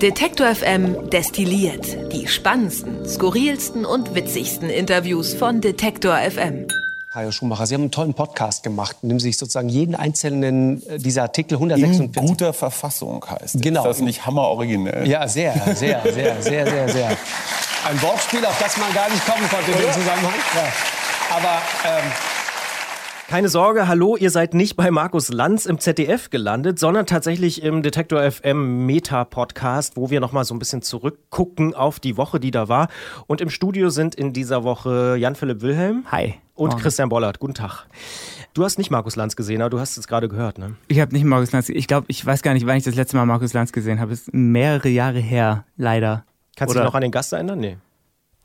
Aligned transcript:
Detektor 0.00 0.54
FM 0.54 1.10
destilliert 1.10 2.12
die 2.12 2.26
spannendsten, 2.26 3.08
skurrilsten 3.08 3.84
und 3.84 4.14
witzigsten 4.14 4.68
Interviews 4.68 5.32
von 5.34 5.60
Detektor 5.60 6.16
FM. 6.16 6.66
Herr 7.12 7.32
Schumacher, 7.32 7.66
Sie 7.66 7.74
haben 7.74 7.82
einen 7.82 7.90
tollen 7.90 8.14
Podcast 8.14 8.62
gemacht, 8.62 8.96
in 9.02 9.08
dem 9.08 9.18
Sie 9.18 9.28
sich 9.28 9.38
sozusagen 9.38 9.68
jeden 9.68 9.94
einzelnen 9.94 10.86
äh, 10.86 10.98
dieser 10.98 11.22
Artikel 11.22 11.54
146... 11.54 12.22
In 12.22 12.28
guter 12.28 12.52
Verfassung 12.52 13.24
heißt 13.28 13.56
es. 13.56 13.60
Genau. 13.60 13.80
Ist 13.80 13.98
das 13.98 14.00
nicht 14.00 14.26
hammeroriginell? 14.26 15.08
Ja, 15.08 15.26
sehr, 15.26 15.54
sehr, 15.74 16.02
sehr, 16.04 16.42
sehr, 16.42 16.66
sehr, 16.66 16.88
sehr. 16.88 17.08
Ein 17.88 18.00
Wortspiel, 18.02 18.44
auf 18.44 18.58
das 18.58 18.76
man 18.76 18.92
gar 18.92 19.08
nicht 19.10 19.24
kommen 19.26 19.48
konnte 19.48 19.70
in 19.70 19.78
dem 19.78 19.92
Zusammenhang. 19.92 20.34
Ja. 20.54 21.36
Aber 21.36 21.62
ähm, 21.84 22.12
keine 23.30 23.48
Sorge, 23.48 23.86
hallo, 23.86 24.16
ihr 24.16 24.28
seid 24.28 24.54
nicht 24.54 24.74
bei 24.74 24.90
Markus 24.90 25.32
Lanz 25.32 25.64
im 25.64 25.78
ZDF 25.78 26.30
gelandet, 26.30 26.80
sondern 26.80 27.06
tatsächlich 27.06 27.62
im 27.62 27.80
Detektor 27.80 28.28
FM 28.28 28.86
Meta 28.86 29.24
Podcast, 29.24 29.96
wo 29.96 30.10
wir 30.10 30.18
nochmal 30.18 30.44
so 30.44 30.52
ein 30.52 30.58
bisschen 30.58 30.82
zurückgucken 30.82 31.72
auf 31.72 32.00
die 32.00 32.16
Woche, 32.16 32.40
die 32.40 32.50
da 32.50 32.68
war. 32.68 32.88
Und 33.28 33.40
im 33.40 33.48
Studio 33.48 33.88
sind 33.88 34.16
in 34.16 34.32
dieser 34.32 34.64
Woche 34.64 35.14
Jan-Philipp 35.16 35.62
Wilhelm. 35.62 36.02
Hi. 36.10 36.34
Und 36.56 36.76
Christian 36.78 37.08
Bollert. 37.08 37.38
Guten 37.38 37.54
Tag. 37.54 37.86
Du 38.52 38.64
hast 38.64 38.78
nicht 38.78 38.90
Markus 38.90 39.14
Lanz 39.14 39.36
gesehen, 39.36 39.62
aber 39.62 39.70
du 39.70 39.78
hast 39.78 39.96
es 39.96 40.08
gerade 40.08 40.28
gehört, 40.28 40.58
ne? 40.58 40.74
Ich 40.88 40.98
habe 40.98 41.12
nicht 41.12 41.24
Markus 41.24 41.52
Lanz. 41.52 41.68
Ich 41.68 41.86
glaube, 41.86 42.06
ich 42.08 42.26
weiß 42.26 42.42
gar 42.42 42.54
nicht, 42.54 42.66
wann 42.66 42.78
ich 42.78 42.84
das 42.84 42.96
letzte 42.96 43.16
Mal 43.16 43.26
Markus 43.26 43.52
Lanz 43.52 43.70
gesehen 43.70 44.00
habe. 44.00 44.12
Es 44.12 44.22
ist 44.22 44.34
mehrere 44.34 44.88
Jahre 44.88 45.20
her, 45.20 45.64
leider. 45.76 46.24
Kannst 46.56 46.74
du 46.74 46.80
dich 46.80 46.84
noch 46.84 46.96
an 46.96 47.02
den 47.02 47.12
Gast 47.12 47.32
erinnern? 47.32 47.60
Nee. 47.60 47.76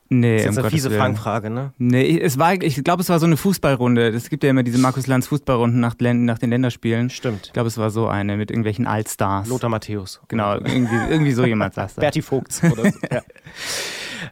Nee, 0.10 0.38
Das 0.38 0.42
ist 0.42 0.46
jetzt 0.46 0.58
um 0.58 0.64
eine 0.64 0.70
fiese 0.72 0.90
Gottes. 0.90 1.02
Fangfrage, 1.02 1.50
ne? 1.50 1.74
Nee, 1.78 2.20
es 2.20 2.38
war, 2.38 2.54
ich 2.54 2.84
glaube, 2.84 3.02
es 3.02 3.10
war 3.10 3.20
so 3.20 3.26
eine 3.26 3.38
Fußballrunde. 3.38 4.10
Es 4.10 4.30
gibt 4.30 4.44
ja 4.44 4.52
immer 4.52 4.62
diese 4.62 4.78
Markus 4.78 5.08
Lanz 5.08 5.28
Fußballrunden 5.28 5.80
nach, 5.80 5.96
nach 6.00 6.38
den 6.38 6.50
Länderspielen. 6.52 7.10
Stimmt. 7.10 7.48
Ich 7.48 7.54
glaube, 7.54 7.68
es 7.68 7.78
war 7.78 7.90
so 7.90 8.08
eine 8.08 8.38
mit 8.38 8.52
irgendwelchen 8.52 8.86
Allstars. 8.86 9.48
Lothar 9.48 9.70
Matthäus. 9.70 10.22
Genau, 10.28 10.56
irgendwie, 10.56 10.96
irgendwie 11.10 11.32
so 11.32 11.46
jemand 11.46 11.74
saß 11.74 11.96
da. 11.96 12.02
Berti 12.02 12.22
Vogts 12.22 12.64
oder 12.64 12.92
so. 12.92 13.00
ja. 13.12 13.22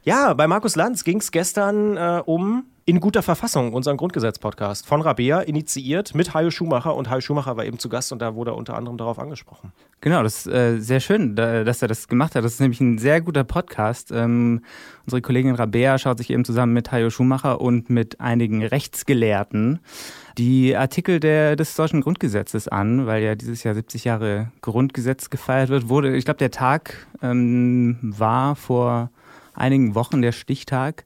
ja, 0.03 0.33
bei 0.35 0.47
Markus 0.47 0.75
Lanz 0.75 1.03
ging 1.03 1.17
es 1.17 1.31
gestern 1.31 1.97
äh, 1.97 2.21
um 2.23 2.65
In 2.85 2.99
guter 2.99 3.21
Verfassung, 3.21 3.71
unseren 3.71 3.95
Grundgesetz-Podcast 3.95 4.85
von 4.85 4.99
Rabea, 4.99 5.39
initiiert 5.39 6.13
mit 6.15 6.33
Hajo 6.33 6.51
Schumacher. 6.51 6.93
Und 6.97 7.09
Hajo 7.09 7.21
Schumacher 7.21 7.55
war 7.55 7.63
eben 7.63 7.79
zu 7.79 7.87
Gast 7.87 8.11
und 8.11 8.21
da 8.21 8.35
wurde 8.35 8.51
er 8.51 8.57
unter 8.57 8.75
anderem 8.75 8.97
darauf 8.97 9.19
angesprochen. 9.19 9.71
Genau, 10.01 10.21
das 10.21 10.45
ist 10.45 10.53
äh, 10.53 10.79
sehr 10.79 10.99
schön, 10.99 11.37
da, 11.37 11.63
dass 11.63 11.81
er 11.81 11.87
das 11.87 12.09
gemacht 12.09 12.35
hat. 12.35 12.43
Das 12.43 12.55
ist 12.55 12.59
nämlich 12.59 12.81
ein 12.81 12.97
sehr 12.97 13.21
guter 13.21 13.45
Podcast. 13.45 14.11
Ähm, 14.11 14.63
unsere 15.05 15.21
Kollegin 15.21 15.55
Rabea 15.55 15.97
schaut 15.97 16.17
sich 16.17 16.29
eben 16.29 16.43
zusammen 16.43 16.73
mit 16.73 16.91
Hajo 16.91 17.09
Schumacher 17.09 17.61
und 17.61 17.89
mit 17.89 18.19
einigen 18.19 18.65
Rechtsgelehrten 18.65 19.79
die 20.37 20.75
Artikel 20.75 21.21
der, 21.21 21.55
des 21.55 21.73
deutschen 21.77 22.01
Grundgesetzes 22.01 22.67
an, 22.67 23.05
weil 23.05 23.23
ja 23.23 23.35
dieses 23.35 23.63
Jahr 23.63 23.75
70 23.75 24.03
Jahre 24.03 24.51
Grundgesetz 24.59 25.29
gefeiert 25.29 25.69
wird. 25.69 25.87
Wurde, 25.87 26.17
ich 26.17 26.25
glaube, 26.25 26.39
der 26.39 26.51
Tag 26.51 27.07
ähm, 27.21 27.97
war 28.01 28.57
vor 28.57 29.09
einigen 29.53 29.95
Wochen 29.95 30.21
der 30.21 30.33
Stichtag. 30.33 31.05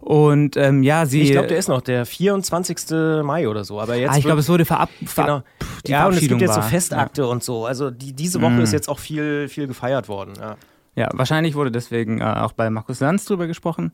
Und 0.00 0.56
ähm, 0.56 0.82
ja, 0.84 1.06
sie. 1.06 1.22
Ich 1.22 1.32
glaube, 1.32 1.48
der 1.48 1.58
ist 1.58 1.68
noch 1.68 1.80
der 1.80 2.06
24. 2.06 3.22
Mai 3.24 3.48
oder 3.48 3.64
so. 3.64 3.80
Aber 3.80 3.96
jetzt 3.96 4.12
ah, 4.12 4.16
ich 4.16 4.24
glaube, 4.24 4.40
es 4.40 4.48
wurde 4.48 4.64
verab, 4.64 4.90
Genau. 5.00 5.08
verab 5.16 5.44
die 5.86 5.90
Ja, 5.90 6.06
und 6.06 6.14
es 6.14 6.20
gibt 6.20 6.40
jetzt 6.40 6.54
so. 6.54 6.62
Festakte 6.62 7.26
und 7.26 7.42
so. 7.42 7.66
Also 7.66 7.90
die, 7.90 8.12
diese 8.12 8.40
Woche 8.40 8.52
Mm. 8.52 8.60
ist 8.60 8.72
jetzt 8.72 8.88
auch 8.88 9.00
viel, 9.00 9.48
viel 9.48 9.66
gefeiert 9.66 10.08
worden. 10.08 10.34
Ja. 10.38 10.56
Ja, 10.94 11.08
wahrscheinlich 11.14 11.54
wurde 11.54 11.70
deswegen 11.70 12.20
äh, 12.20 12.24
auch 12.24 12.52
bei 12.52 12.70
Markus 12.70 13.00
Lanz 13.00 13.24
drüber 13.24 13.46
gesprochen. 13.46 13.92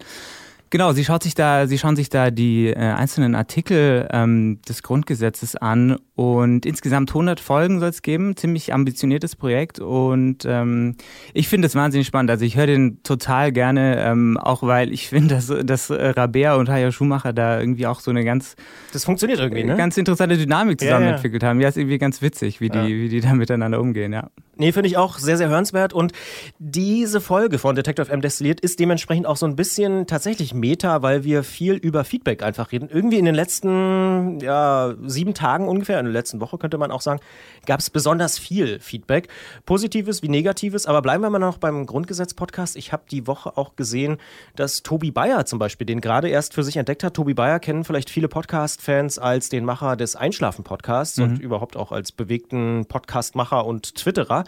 Genau, 0.74 0.92
sie 0.92 1.04
schaut 1.04 1.22
sich 1.22 1.36
da, 1.36 1.68
sie 1.68 1.78
schauen 1.78 1.94
sich 1.94 2.08
da 2.08 2.32
die 2.32 2.66
äh, 2.66 2.74
einzelnen 2.74 3.36
Artikel 3.36 4.08
ähm, 4.10 4.58
des 4.68 4.82
Grundgesetzes 4.82 5.54
an 5.54 5.98
und 6.16 6.66
insgesamt 6.66 7.10
100 7.10 7.38
Folgen 7.38 7.78
soll 7.78 7.90
es 7.90 8.02
geben, 8.02 8.36
ziemlich 8.36 8.72
ambitioniertes 8.72 9.36
Projekt 9.36 9.78
und 9.78 10.38
ähm, 10.44 10.96
ich 11.32 11.46
finde 11.46 11.66
es 11.68 11.76
wahnsinnig 11.76 12.08
spannend. 12.08 12.28
Also 12.32 12.44
ich 12.44 12.56
höre 12.56 12.66
den 12.66 13.00
total 13.04 13.52
gerne, 13.52 14.02
ähm, 14.04 14.36
auch 14.36 14.64
weil 14.64 14.92
ich 14.92 15.10
finde, 15.10 15.36
dass, 15.36 15.46
dass 15.64 15.90
äh, 15.90 16.08
Rabea 16.08 16.56
und 16.56 16.68
Haya 16.68 16.90
Schumacher 16.90 17.32
da 17.32 17.60
irgendwie 17.60 17.86
auch 17.86 18.00
so 18.00 18.10
eine 18.10 18.24
ganz 18.24 18.56
Das 18.92 19.04
funktioniert 19.04 19.38
irgendwie, 19.38 19.62
ne? 19.62 19.76
ganz 19.76 19.96
interessante 19.96 20.36
Dynamik 20.36 20.80
zusammen 20.80 21.02
Ja, 21.04 21.10
ja. 21.10 21.14
entwickelt 21.14 21.44
haben. 21.44 21.60
Ja, 21.60 21.68
ist 21.68 21.76
irgendwie 21.76 21.98
ganz 21.98 22.20
witzig, 22.20 22.60
wie 22.60 22.68
die, 22.68 22.78
Ja. 22.78 22.86
wie 22.88 23.08
die 23.08 23.20
da 23.20 23.32
miteinander 23.34 23.80
umgehen. 23.80 24.12
Ja. 24.12 24.28
Nee, 24.56 24.72
finde 24.72 24.88
ich 24.88 24.96
auch 24.96 25.18
sehr, 25.18 25.36
sehr 25.36 25.48
hörenswert. 25.48 25.92
Und 25.92 26.12
diese 26.58 27.20
Folge 27.20 27.58
von 27.58 27.74
Detective 27.74 28.10
M 28.10 28.20
Destilliert 28.20 28.60
ist 28.60 28.78
dementsprechend 28.80 29.26
auch 29.26 29.36
so 29.36 29.46
ein 29.46 29.56
bisschen 29.56 30.06
tatsächlich 30.06 30.54
Meta, 30.64 31.02
weil 31.02 31.24
wir 31.24 31.44
viel 31.44 31.74
über 31.74 32.04
Feedback 32.04 32.42
einfach 32.42 32.72
reden. 32.72 32.88
Irgendwie 32.90 33.18
in 33.18 33.26
den 33.26 33.34
letzten 33.34 34.40
ja, 34.40 34.94
sieben 35.04 35.34
Tagen 35.34 35.68
ungefähr, 35.68 35.98
in 35.98 36.06
der 36.06 36.12
letzten 36.14 36.40
Woche 36.40 36.56
könnte 36.56 36.78
man 36.78 36.90
auch 36.90 37.02
sagen, 37.02 37.20
gab 37.66 37.80
es 37.80 37.90
besonders 37.90 38.38
viel 38.38 38.80
Feedback. 38.80 39.28
Positives 39.66 40.22
wie 40.22 40.30
Negatives. 40.30 40.86
Aber 40.86 41.02
bleiben 41.02 41.22
wir 41.22 41.28
mal 41.28 41.38
noch 41.38 41.58
beim 41.58 41.84
Grundgesetz-Podcast. 41.84 42.76
Ich 42.76 42.92
habe 42.92 43.02
die 43.10 43.26
Woche 43.26 43.58
auch 43.58 43.76
gesehen, 43.76 44.16
dass 44.56 44.82
Tobi 44.82 45.10
Bayer 45.10 45.44
zum 45.44 45.58
Beispiel 45.58 45.86
den 45.86 46.00
gerade 46.00 46.30
erst 46.30 46.54
für 46.54 46.64
sich 46.64 46.78
entdeckt 46.78 47.04
hat. 47.04 47.12
Tobi 47.12 47.34
Bayer 47.34 47.60
kennen 47.60 47.84
vielleicht 47.84 48.08
viele 48.08 48.28
Podcast-Fans 48.28 49.18
als 49.18 49.50
den 49.50 49.66
Macher 49.66 49.96
des 49.96 50.16
Einschlafen-Podcasts 50.16 51.18
und 51.18 51.40
überhaupt 51.40 51.76
auch 51.76 51.92
als 51.92 52.10
bewegten 52.10 52.86
Podcast-Macher 52.86 53.66
und 53.66 53.96
Twitterer. 53.96 54.44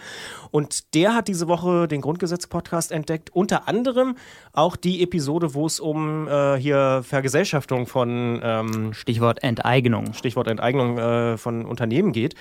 Und 0.50 0.94
der 0.94 1.14
hat 1.14 1.28
diese 1.28 1.46
Woche 1.46 1.88
den 1.88 2.00
Grundgesetz-Podcast 2.00 2.90
entdeckt. 2.90 3.28
Unter 3.34 3.68
anderem 3.68 4.16
auch 4.54 4.76
die 4.76 5.02
Episode, 5.02 5.52
wo 5.52 5.66
es 5.66 5.78
um 5.78 6.05
äh, 6.28 6.56
hier 6.58 7.02
Vergesellschaftung 7.04 7.86
von 7.86 8.40
ähm, 8.42 8.92
Stichwort 8.92 9.42
Enteignung. 9.42 10.12
Stichwort 10.14 10.48
Enteignung 10.48 10.98
äh, 10.98 11.36
von 11.36 11.64
Unternehmen 11.64 12.12
geht. 12.12 12.34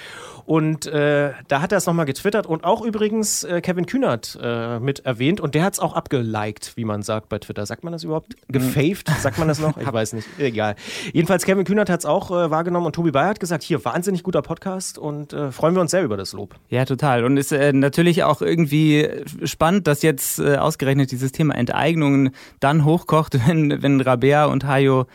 Und 0.46 0.86
äh, 0.86 1.32
da 1.48 1.62
hat 1.62 1.72
er 1.72 1.80
es 1.80 1.86
nochmal 1.86 2.06
getwittert 2.06 2.46
und 2.46 2.64
auch 2.64 2.82
übrigens 2.86 3.44
äh, 3.44 3.62
Kevin 3.62 3.86
Kühnert 3.86 4.38
äh, 4.42 4.80
mit 4.80 5.06
erwähnt 5.06 5.42
und 5.42 5.56
der 5.56 5.64
hat 5.64 5.74
es 5.74 5.80
auch 5.80 5.94
abgeliked, 5.94 6.78
wie 6.78 6.86
man 6.86 7.02
sagt 7.02 7.30
bei 7.30 7.40
Twitter. 7.40 7.66
Sagt 7.66 7.84
man 7.84 7.94
das 7.94 8.04
überhaupt? 8.04 8.36
Gefaved? 8.48 9.10
Sagt 9.20 9.40
man 9.40 9.48
das 9.48 9.60
noch? 9.60 9.78
Ich 9.78 9.92
weiß 9.94 10.14
nicht. 10.14 10.28
Egal. 10.38 10.76
Jedenfalls 11.14 11.46
Kevin 11.46 11.66
Kühnert 11.66 11.90
hat 11.90 12.02
es 12.02 12.06
auch 12.06 12.30
äh, 12.30 12.52
wahrgenommen 12.52 12.86
und 12.86 12.94
Tobi 12.94 13.12
Bayer 13.12 13.30
hat 13.30 13.40
gesagt, 13.40 13.64
hier, 13.64 13.84
wahnsinnig 13.84 14.24
guter 14.24 14.42
Podcast 14.42 14.98
und 14.98 15.36
freuen 15.52 15.76
wir 15.76 15.82
uns 15.82 15.92
sehr 15.92 16.04
über 16.04 16.18
das 16.18 16.34
Lob. 16.34 16.56
Ja, 16.70 16.86
total. 16.86 17.26
Und 17.26 17.38
ist 17.38 17.52
natürlich 17.52 18.24
auch 18.24 18.42
irgendwie 18.42 19.08
spannend, 19.44 19.88
dass 19.88 20.02
jetzt 20.02 20.40
ausgerechnet 20.40 21.12
dieses 21.12 21.32
Thema 21.32 21.56
Enteignungen 21.56 22.32
dann 22.60 22.86
hochkocht, 22.86 23.38
wenn, 23.48 23.82
wenn 23.82 24.02
Rabea 24.02 24.46
und 24.46 24.66
Hayo 24.66 25.06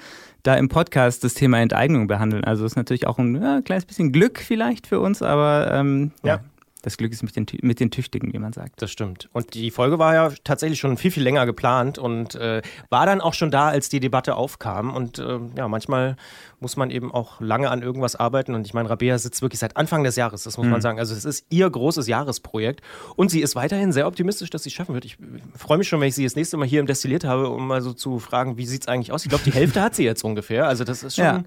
da 0.43 0.55
im 0.55 0.69
Podcast 0.69 1.23
das 1.25 1.35
Thema 1.35 1.59
Enteignung 1.61 2.07
behandeln. 2.07 2.45
Also 2.45 2.65
ist 2.65 2.77
natürlich 2.77 3.07
auch 3.07 3.19
ein 3.19 3.41
ja, 3.41 3.61
kleines 3.61 3.85
bisschen 3.85 4.13
Glück 4.13 4.41
vielleicht 4.41 4.87
für 4.87 5.01
uns, 5.01 5.23
aber 5.23 5.71
ähm, 5.73 6.13
ja. 6.23 6.37
Ja. 6.37 6.41
das 6.83 6.97
Glück 6.97 7.13
ist 7.13 7.23
mit 7.23 7.37
den, 7.37 7.47
mit 7.63 7.81
den 7.81 7.91
Tüchtigen, 7.91 8.33
wie 8.33 8.39
man 8.39 8.53
sagt. 8.53 8.81
Das 8.81 8.91
stimmt. 8.91 9.29
Und 9.33 9.55
die 9.55 9.71
Folge 9.71 9.99
war 9.99 10.15
ja 10.15 10.33
tatsächlich 10.45 10.81
schon 10.81 10.97
viel, 10.97 11.11
viel 11.11 11.23
länger 11.23 11.45
geplant 11.45 11.99
und 11.99 12.35
äh, 12.37 12.63
war 12.89 13.07
dann 13.07 13.21
auch 13.21 13.35
schon 13.35 13.51
da, 13.51 13.69
als 13.69 13.89
die 13.89 14.01
Debatte 14.01 14.37
aufkam. 14.37 14.95
Und 14.95 15.19
äh, 15.19 15.39
ja, 15.57 15.69
manchmal 15.69 16.17
muss 16.61 16.77
man 16.77 16.91
eben 16.91 17.13
auch 17.13 17.41
lange 17.41 17.71
an 17.71 17.83
irgendwas 17.83 18.17
arbeiten. 18.17 18.55
Und 18.55 18.67
ich 18.67 18.75
meine, 18.75 18.89
Rabea 18.89 19.19
sitzt 19.19 19.43
wirklich 19.43 19.59
seit 19.59 19.77
Anfang 19.77 20.05
des 20.05 20.17
Jahres, 20.17 20.45
das 20.45 20.57
muss 20.57 20.67
man 20.67 20.81
sagen. 20.81 20.99
Also 20.99 21.15
es 21.15 21.25
ist 21.25 21.47
ihr 21.51 21.69
großes 21.69 22.07
Jahresprojekt. 22.07 22.83
Und 23.17 23.31
sie 23.31 23.41
ist 23.41 23.57
weiterhin 23.57 23.93
sehr 23.93 24.07
optimistisch, 24.07 24.51
dass 24.51 24.63
sie 24.63 24.69
es 24.69 24.75
schaffen 24.75 24.95
wird. 24.95 25.05
Ich 25.05 25.17
freue 25.57 25.79
mich 25.79 25.89
schon, 25.89 26.01
wenn 26.01 26.09
ich 26.09 26.15
sie 26.15 26.25
das 26.25 26.37
nächste 26.37 26.57
Mal 26.57 26.69
hier 26.69 26.81
im 26.81 26.87
Destilliert 26.87 27.25
habe, 27.25 27.49
um 27.49 27.67
mal 27.67 27.83
so 27.83 27.93
zu 27.93 28.19
fragen, 28.19 28.57
wie 28.57 28.67
sieht 28.67 28.83
es 28.83 28.89
eigentlich 28.89 29.13
aus? 29.13 29.25
Ich 29.25 29.31
glaube, 29.31 29.45
die 29.45 29.53
Hälfte 29.53 29.83
hat 29.83 29.95
sie 29.95 30.05
jetzt 30.05 30.23
ungefähr. 30.25 30.69
Also 30.69 30.85
das 30.85 31.03
ist 31.03 31.17
schon... 31.17 31.25
Ja. 31.25 31.43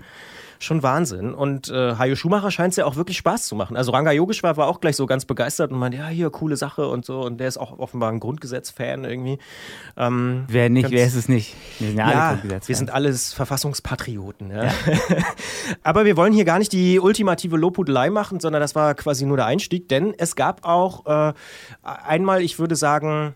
Schon 0.60 0.82
Wahnsinn. 0.82 1.34
Und 1.34 1.68
äh, 1.70 1.96
Hajo 1.98 2.16
Schumacher 2.16 2.50
scheint 2.50 2.72
es 2.72 2.78
ja 2.78 2.86
auch 2.86 2.96
wirklich 2.96 3.18
Spaß 3.18 3.48
zu 3.48 3.56
machen. 3.56 3.76
Also 3.76 3.92
Ranga 3.92 4.14
Yogeshwar 4.14 4.56
war 4.56 4.68
auch 4.68 4.80
gleich 4.80 4.96
so 4.96 5.06
ganz 5.06 5.26
begeistert 5.26 5.72
und 5.72 5.80
meinte, 5.80 5.98
ja, 5.98 6.08
hier, 6.08 6.30
coole 6.30 6.56
Sache 6.56 6.88
und 6.88 7.04
so. 7.04 7.20
Und 7.20 7.40
der 7.40 7.50
ist 7.50 7.58
auch 7.58 7.80
offenbar 7.80 8.10
ein 8.10 8.22
Grundgesetz-Fan 8.22 9.04
irgendwie. 9.04 9.40
Ähm, 9.98 10.46
Wer 10.48 10.70
nicht, 10.70 10.90
wer 10.90 11.06
ist 11.06 11.16
es 11.16 11.28
nicht? 11.28 11.54
Wir 11.80 11.90
sind 11.90 11.98
ja, 11.98 12.06
alle 12.06 12.14
ja, 12.14 12.30
Grundgesetzfans. 12.30 12.70
wir 12.70 12.76
sind 12.78 12.92
alles 12.92 13.34
Verfassungspatrioten. 13.34 14.52
Ja. 14.52 14.72
Aber 15.84 16.06
wir 16.06 16.18
wollen 16.18 16.34
hier 16.34 16.46
gar 16.46 16.60
nicht 16.60 16.74
die 16.74 17.00
ultimative 17.00 17.58
Lobhudelei 17.58 18.10
machen, 18.10 18.40
sondern 18.40 18.62
das 18.62 18.76
war 18.76 18.96
quasi 18.96 19.26
nur 19.26 19.38
der 19.38 19.46
Einstieg, 19.46 19.88
denn 19.90 20.14
es 20.18 20.36
gab 20.36 20.66
auch 20.66 21.06
äh, 21.06 21.34
einmal, 21.82 22.42
ich 22.42 22.60
würde 22.60 22.76
sagen, 22.76 23.36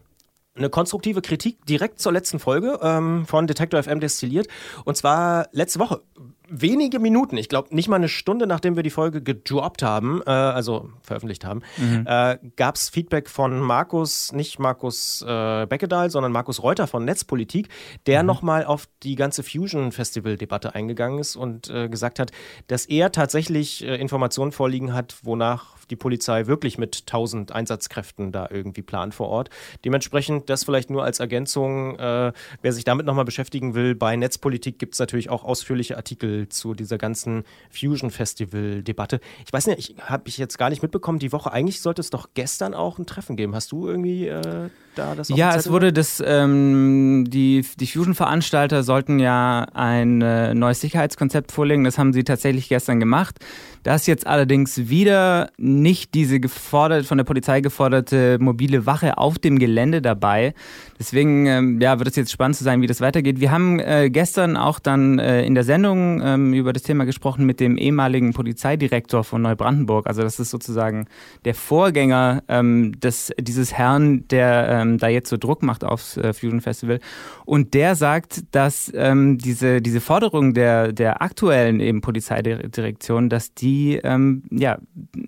eine 0.56 0.70
konstruktive 0.70 1.22
Kritik 1.22 1.66
direkt 1.66 2.00
zur 2.00 2.12
letzten 2.12 2.40
Folge 2.40 2.80
ähm, 2.82 3.26
von 3.26 3.48
Detector 3.48 3.82
FM 3.82 4.00
destilliert. 4.00 4.48
Und 4.86 4.98
zwar 4.98 5.48
letzte 5.52 5.80
Woche. 5.80 6.02
Wenige 6.50 7.00
Minuten, 7.00 7.38
ich 7.38 7.50
glaube 7.50 7.74
nicht 7.76 7.88
mal 7.88 7.98
eine 7.98 8.10
Stunde, 8.10 8.48
nachdem 8.48 8.76
wir 8.76 8.84
die 8.84 8.90
Folge 8.90 9.22
gedroppt 9.22 9.84
haben, 9.84 10.22
äh, 10.26 10.30
also 10.30 10.90
veröffentlicht 11.02 11.46
haben, 11.46 11.62
äh, 12.06 12.38
gab 12.56 12.76
es 12.76 12.90
Feedback 12.90 13.30
von 13.30 13.60
Markus, 13.60 14.32
nicht 14.32 14.60
Markus 14.60 15.22
äh, 15.28 15.66
Beckedahl, 15.66 16.10
sondern 16.10 16.32
Markus 16.32 16.62
Reuter 16.62 16.88
von 16.88 17.06
Netzpolitik, 17.06 17.70
der 18.06 18.24
nochmal 18.24 18.66
auf 18.66 18.88
die 19.04 19.16
ganze 19.16 19.44
Fusion-Festival-Debatte 19.44 20.76
eingegangen 20.76 21.20
ist 21.20 21.36
und 21.36 21.70
äh, 21.70 21.90
gesagt 21.90 22.20
hat, 22.20 22.32
dass 22.68 22.86
er 22.86 23.12
tatsächlich 23.12 23.84
äh, 23.84 23.96
Informationen 23.96 24.52
vorliegen 24.52 24.94
hat, 24.94 25.18
wonach 25.24 25.77
die 25.90 25.96
Polizei 25.96 26.48
wirklich 26.48 26.78
mit 26.78 27.04
1000 27.08 27.52
Einsatzkräften 27.52 28.32
da 28.32 28.48
irgendwie 28.50 28.82
plant 28.82 29.14
vor 29.14 29.30
Ort. 29.30 29.50
Dementsprechend 29.86 30.50
das 30.50 30.64
vielleicht 30.64 30.90
nur 30.90 31.04
als 31.04 31.20
Ergänzung. 31.20 31.98
Äh, 31.98 32.34
wer 32.62 32.74
sich 32.74 32.84
damit 32.84 33.06
nochmal 33.06 33.26
beschäftigen 33.26 33.74
will, 33.74 33.96
bei 33.96 34.16
Netzpolitik 34.16 34.80
gibt 34.80 34.94
es 34.94 35.00
natürlich 35.00 35.30
auch 35.30 35.44
ausführliche 35.44 35.98
Artikel 35.98 36.50
zu 36.50 36.74
dieser 36.74 36.98
ganzen 36.98 37.44
Fusion 37.70 38.12
Festival-Debatte. 38.12 39.20
Ich 39.46 39.54
weiß 39.54 39.68
nicht, 39.68 39.80
ich 39.80 39.96
habe 40.02 40.28
ich 40.28 40.38
jetzt 40.38 40.58
gar 40.58 40.70
nicht 40.70 40.82
mitbekommen, 40.82 41.20
die 41.20 41.32
Woche, 41.32 41.52
eigentlich 41.52 41.82
sollte 41.82 42.02
es 42.02 42.10
doch 42.10 42.30
gestern 42.34 42.74
auch 42.74 43.00
ein 43.00 43.06
Treffen 43.06 43.36
geben. 43.36 43.56
Hast 43.56 43.72
du 43.72 43.88
irgendwie 43.88 44.28
äh, 44.28 44.70
da 44.98 45.16
das 45.16 45.30
Ja, 45.30 45.56
es 45.56 45.70
wurde 45.70 45.94
das, 45.94 46.24
ähm, 46.26 47.26
die, 47.28 47.66
die 47.80 47.88
Fusion-Veranstalter 47.88 48.84
sollten 48.84 49.20
ja 49.20 49.68
ein 49.74 50.22
äh, 50.22 50.54
neues 50.54 50.82
Sicherheitskonzept 50.82 51.52
vorlegen. 51.52 51.84
Das 51.84 51.98
haben 51.98 52.14
sie 52.14 52.24
tatsächlich 52.24 52.70
gestern 52.70 53.00
gemacht. 53.00 53.40
Da 53.84 53.96
ist 53.96 54.06
jetzt 54.06 54.28
allerdings 54.28 54.90
wieder 54.90 55.50
nicht 55.58 56.14
diese 56.14 56.42
gefordert, 56.42 57.06
von 57.06 57.18
der 57.18 57.24
Polizei 57.24 57.62
geforderte 57.62 58.38
mobile 58.40 58.86
Wache 58.86 59.18
auf 59.18 59.40
dem 59.40 59.60
Gelände 59.60 60.02
dabei. 60.02 60.54
Deswegen 61.00 61.46
ähm, 61.46 61.80
ja, 61.80 61.98
wird 61.98 62.10
es 62.10 62.16
jetzt 62.16 62.32
spannend 62.32 62.58
zu 62.58 62.66
sein, 62.66 62.82
wie 62.82 62.88
das 62.88 63.00
weitergeht. 63.00 63.40
Wir 63.40 63.52
haben 63.52 63.80
äh, 63.80 64.10
gestern 64.10 64.58
auch 64.58 64.80
dann 64.80 65.20
äh, 65.20 65.46
in 65.46 65.56
der 65.56 65.64
Sendung 65.64 66.22
ähm, 66.22 66.54
über 66.54 66.74
das 66.74 66.84
Thema 66.84 67.06
gesprochen 67.06 67.46
mit 67.46 67.60
dem 67.60 67.78
ehemaligen 67.78 68.34
Polizeidirektor 68.34 69.24
von 69.24 69.42
Neubrandenburg. 69.42 70.08
Also 70.08 70.22
das 70.22 70.40
ist 70.40 70.50
sozusagen 70.50 71.06
der 71.46 71.56
Vorgänger 71.56 72.44
ähm, 72.50 73.00
des, 73.00 73.32
dieses 73.40 73.74
Herrn, 73.74 74.28
der 74.28 74.68
ähm, 74.88 74.98
da 74.98 75.08
jetzt 75.08 75.30
so 75.30 75.38
Druck 75.38 75.64
macht 75.64 75.84
aufs 75.84 76.18
äh, 76.18 76.34
Fusion 76.34 76.62
Festival. 76.62 77.00
Und 77.46 77.74
der 77.74 77.96
sagt, 77.96 78.44
dass 78.52 78.92
ähm, 78.96 79.38
diese, 79.38 79.82
diese 79.82 80.02
Forderung 80.02 80.54
der, 80.54 80.92
der 80.94 81.22
aktuellen 81.22 81.80
eben 81.80 82.02
Polizeidirektion, 82.02 83.30
dass 83.30 83.54
die 83.54 84.00
ähm, 84.04 84.44
ja, 84.52 84.78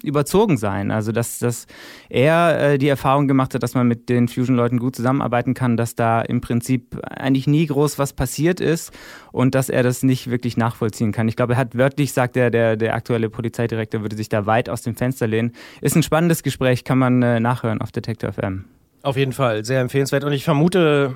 überzogen 0.03 0.57
seien. 0.57 0.91
Also 0.91 1.11
dass, 1.11 1.39
dass 1.39 1.67
er 2.09 2.73
äh, 2.73 2.77
die 2.77 2.88
Erfahrung 2.88 3.27
gemacht 3.27 3.53
hat, 3.53 3.63
dass 3.63 3.75
man 3.75 3.88
mit 3.88 4.09
den 4.09 4.27
Fusion-Leuten 4.27 4.79
gut 4.79 4.95
zusammenarbeiten 4.95 5.53
kann, 5.53 5.77
dass 5.77 5.95
da 5.95 6.21
im 6.21 6.41
Prinzip 6.41 7.00
eigentlich 7.03 7.47
nie 7.47 7.65
groß 7.65 8.00
was 8.00 8.13
passiert 8.13 8.59
ist 8.59 8.91
und 9.31 9.55
dass 9.55 9.69
er 9.69 9.83
das 9.83 10.03
nicht 10.03 10.29
wirklich 10.29 10.57
nachvollziehen 10.57 11.12
kann. 11.12 11.27
Ich 11.27 11.35
glaube, 11.35 11.53
er 11.53 11.59
hat 11.59 11.77
wörtlich 11.77 12.13
sagt 12.13 12.38
er, 12.38 12.50
der, 12.51 12.77
der 12.77 12.95
aktuelle 12.95 13.29
Polizeidirektor 13.29 14.01
würde 14.01 14.15
sich 14.15 14.29
da 14.29 14.45
weit 14.45 14.69
aus 14.69 14.81
dem 14.81 14.95
Fenster 14.95 15.27
lehnen. 15.27 15.53
Ist 15.81 15.95
ein 15.95 16.03
spannendes 16.03 16.44
Gespräch, 16.44 16.83
kann 16.83 16.97
man 16.97 17.21
äh, 17.21 17.39
nachhören 17.39 17.81
auf 17.81 17.91
Detektor 17.91 18.33
FM. 18.33 18.65
Auf 19.01 19.16
jeden 19.16 19.31
Fall, 19.31 19.63
sehr 19.63 19.80
empfehlenswert. 19.80 20.25
Und 20.25 20.34
ich 20.34 20.44
vermute, 20.44 21.16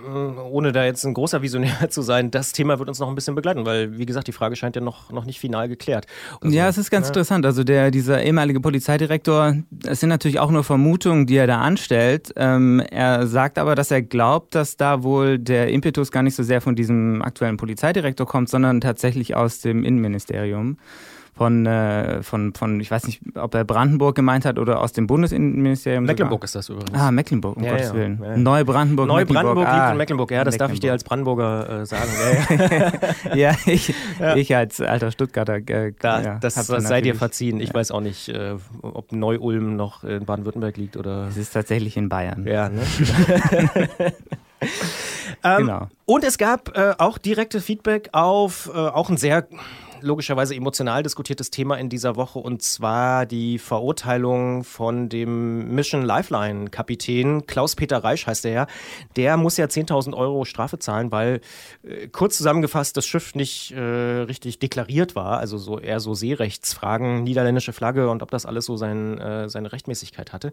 ohne 0.49 0.71
da 0.71 0.85
jetzt 0.85 1.03
ein 1.03 1.13
großer 1.13 1.41
Visionär 1.41 1.73
zu 1.89 2.01
sein, 2.01 2.31
das 2.31 2.53
Thema 2.53 2.79
wird 2.79 2.87
uns 2.87 2.99
noch 2.99 3.09
ein 3.09 3.15
bisschen 3.15 3.35
begleiten, 3.35 3.65
weil, 3.65 3.97
wie 3.97 4.05
gesagt, 4.05 4.27
die 4.27 4.31
Frage 4.31 4.55
scheint 4.55 4.77
ja 4.77 4.81
noch, 4.81 5.11
noch 5.11 5.25
nicht 5.25 5.39
final 5.39 5.67
geklärt. 5.67 6.05
Also, 6.39 6.55
ja, 6.55 6.69
es 6.69 6.77
ist 6.77 6.91
ganz 6.91 7.07
ja. 7.07 7.09
interessant. 7.09 7.45
Also 7.45 7.65
der, 7.65 7.91
dieser 7.91 8.23
ehemalige 8.23 8.61
Polizeidirektor, 8.61 9.57
es 9.85 9.99
sind 9.99 10.09
natürlich 10.09 10.39
auch 10.39 10.49
nur 10.49 10.63
Vermutungen, 10.63 11.25
die 11.25 11.35
er 11.35 11.47
da 11.47 11.59
anstellt. 11.59 12.31
Ähm, 12.37 12.79
er 12.89 13.27
sagt 13.27 13.57
aber, 13.57 13.75
dass 13.75 13.91
er 13.91 14.01
glaubt, 14.01 14.55
dass 14.55 14.77
da 14.77 15.03
wohl 15.03 15.37
der 15.37 15.67
Impetus 15.67 16.11
gar 16.11 16.23
nicht 16.23 16.35
so 16.35 16.43
sehr 16.43 16.61
von 16.61 16.75
diesem 16.75 17.21
aktuellen 17.21 17.57
Polizeidirektor 17.57 18.25
kommt, 18.25 18.47
sondern 18.47 18.79
tatsächlich 18.79 19.35
aus 19.35 19.59
dem 19.59 19.83
Innenministerium 19.83 20.77
von, 21.35 21.65
äh, 21.65 22.21
von, 22.21 22.53
von, 22.53 22.79
ich 22.79 22.91
weiß 22.91 23.07
nicht, 23.07 23.21
ob 23.35 23.55
er 23.55 23.63
Brandenburg 23.63 24.15
gemeint 24.15 24.45
hat 24.45 24.59
oder 24.59 24.79
aus 24.79 24.93
dem 24.93 25.07
Bundesinnenministerium. 25.07 26.03
Mecklenburg 26.03 26.41
sogar. 26.41 26.45
ist 26.45 26.55
das 26.55 26.69
übrigens. 26.69 26.93
Ah, 26.93 27.11
Mecklenburg, 27.11 27.57
um 27.57 27.63
ja, 27.63 27.71
Gottes 27.71 27.87
ja, 27.87 27.93
Willen. 27.95 28.21
Ja. 28.23 28.37
Neubrandenburg, 28.37 29.07
Neubrandenburg 29.07 29.67
liegt 29.67 29.81
ah, 29.81 29.91
in 29.91 29.97
Mecklenburg, 29.97 30.31
ja, 30.31 30.43
das 30.43 30.53
Mecklenburg. 30.53 30.69
darf 30.69 30.73
ich 30.75 30.79
dir 30.79 30.91
als 30.91 31.03
Brandenburger 31.03 31.81
äh, 31.81 31.85
sagen. 31.87 32.11
ja, 33.35 33.55
ich, 33.65 33.95
ich 34.35 34.55
als 34.55 34.79
alter 34.79 35.11
Stuttgarter. 35.11 35.55
Äh, 35.55 35.93
da, 35.99 36.37
das 36.39 36.53
sei 36.55 37.01
dir 37.01 37.15
verziehen. 37.15 37.59
Ich 37.59 37.73
weiß 37.73 37.89
auch 37.89 38.01
nicht, 38.01 38.29
äh, 38.29 38.53
ob 38.81 39.11
Neu-Ulm 39.11 39.75
noch 39.75 40.03
in 40.03 40.25
Baden-Württemberg 40.25 40.77
liegt 40.77 40.97
oder. 40.97 41.27
Es 41.29 41.37
ist 41.37 41.51
tatsächlich 41.51 41.97
in 41.97 42.09
Bayern. 42.09 42.45
Ja, 42.45 42.69
ne? 42.69 42.81
ähm, 45.43 45.57
genau. 45.57 45.87
Und 46.05 46.23
es 46.23 46.37
gab 46.37 46.77
äh, 46.77 46.93
auch 46.99 47.17
direkte 47.17 47.59
Feedback 47.59 48.09
auf 48.11 48.69
äh, 48.73 48.77
auch 48.77 49.09
ein 49.09 49.17
sehr 49.17 49.47
logischerweise 50.03 50.55
emotional 50.55 51.01
diskutiertes 51.03 51.49
Thema 51.49 51.75
in 51.75 51.89
dieser 51.89 52.15
Woche 52.15 52.39
und 52.39 52.61
zwar 52.61 53.25
die 53.25 53.57
Verurteilung 53.57 54.63
von 54.63 55.09
dem 55.09 55.73
Mission 55.73 56.03
Lifeline 56.03 56.69
Kapitän 56.69 57.47
Klaus-Peter 57.47 58.03
Reisch 58.03 58.27
heißt 58.27 58.45
er 58.45 58.51
ja. 58.51 58.67
Der 59.15 59.37
muss 59.37 59.57
ja 59.57 59.65
10.000 59.65 60.15
Euro 60.15 60.45
Strafe 60.45 60.79
zahlen, 60.79 61.11
weil 61.11 61.41
äh, 61.83 62.07
kurz 62.07 62.37
zusammengefasst 62.37 62.97
das 62.97 63.05
Schiff 63.05 63.35
nicht 63.35 63.71
äh, 63.71 63.79
richtig 63.79 64.59
deklariert 64.59 65.15
war, 65.15 65.39
also 65.39 65.57
so 65.57 65.79
eher 65.79 65.99
so 65.99 66.13
Seerechtsfragen, 66.13 67.23
niederländische 67.23 67.73
Flagge 67.73 68.09
und 68.09 68.21
ob 68.21 68.31
das 68.31 68.45
alles 68.45 68.65
so 68.65 68.77
sein, 68.77 69.17
äh, 69.19 69.49
seine 69.49 69.71
Rechtmäßigkeit 69.71 70.33
hatte. 70.33 70.51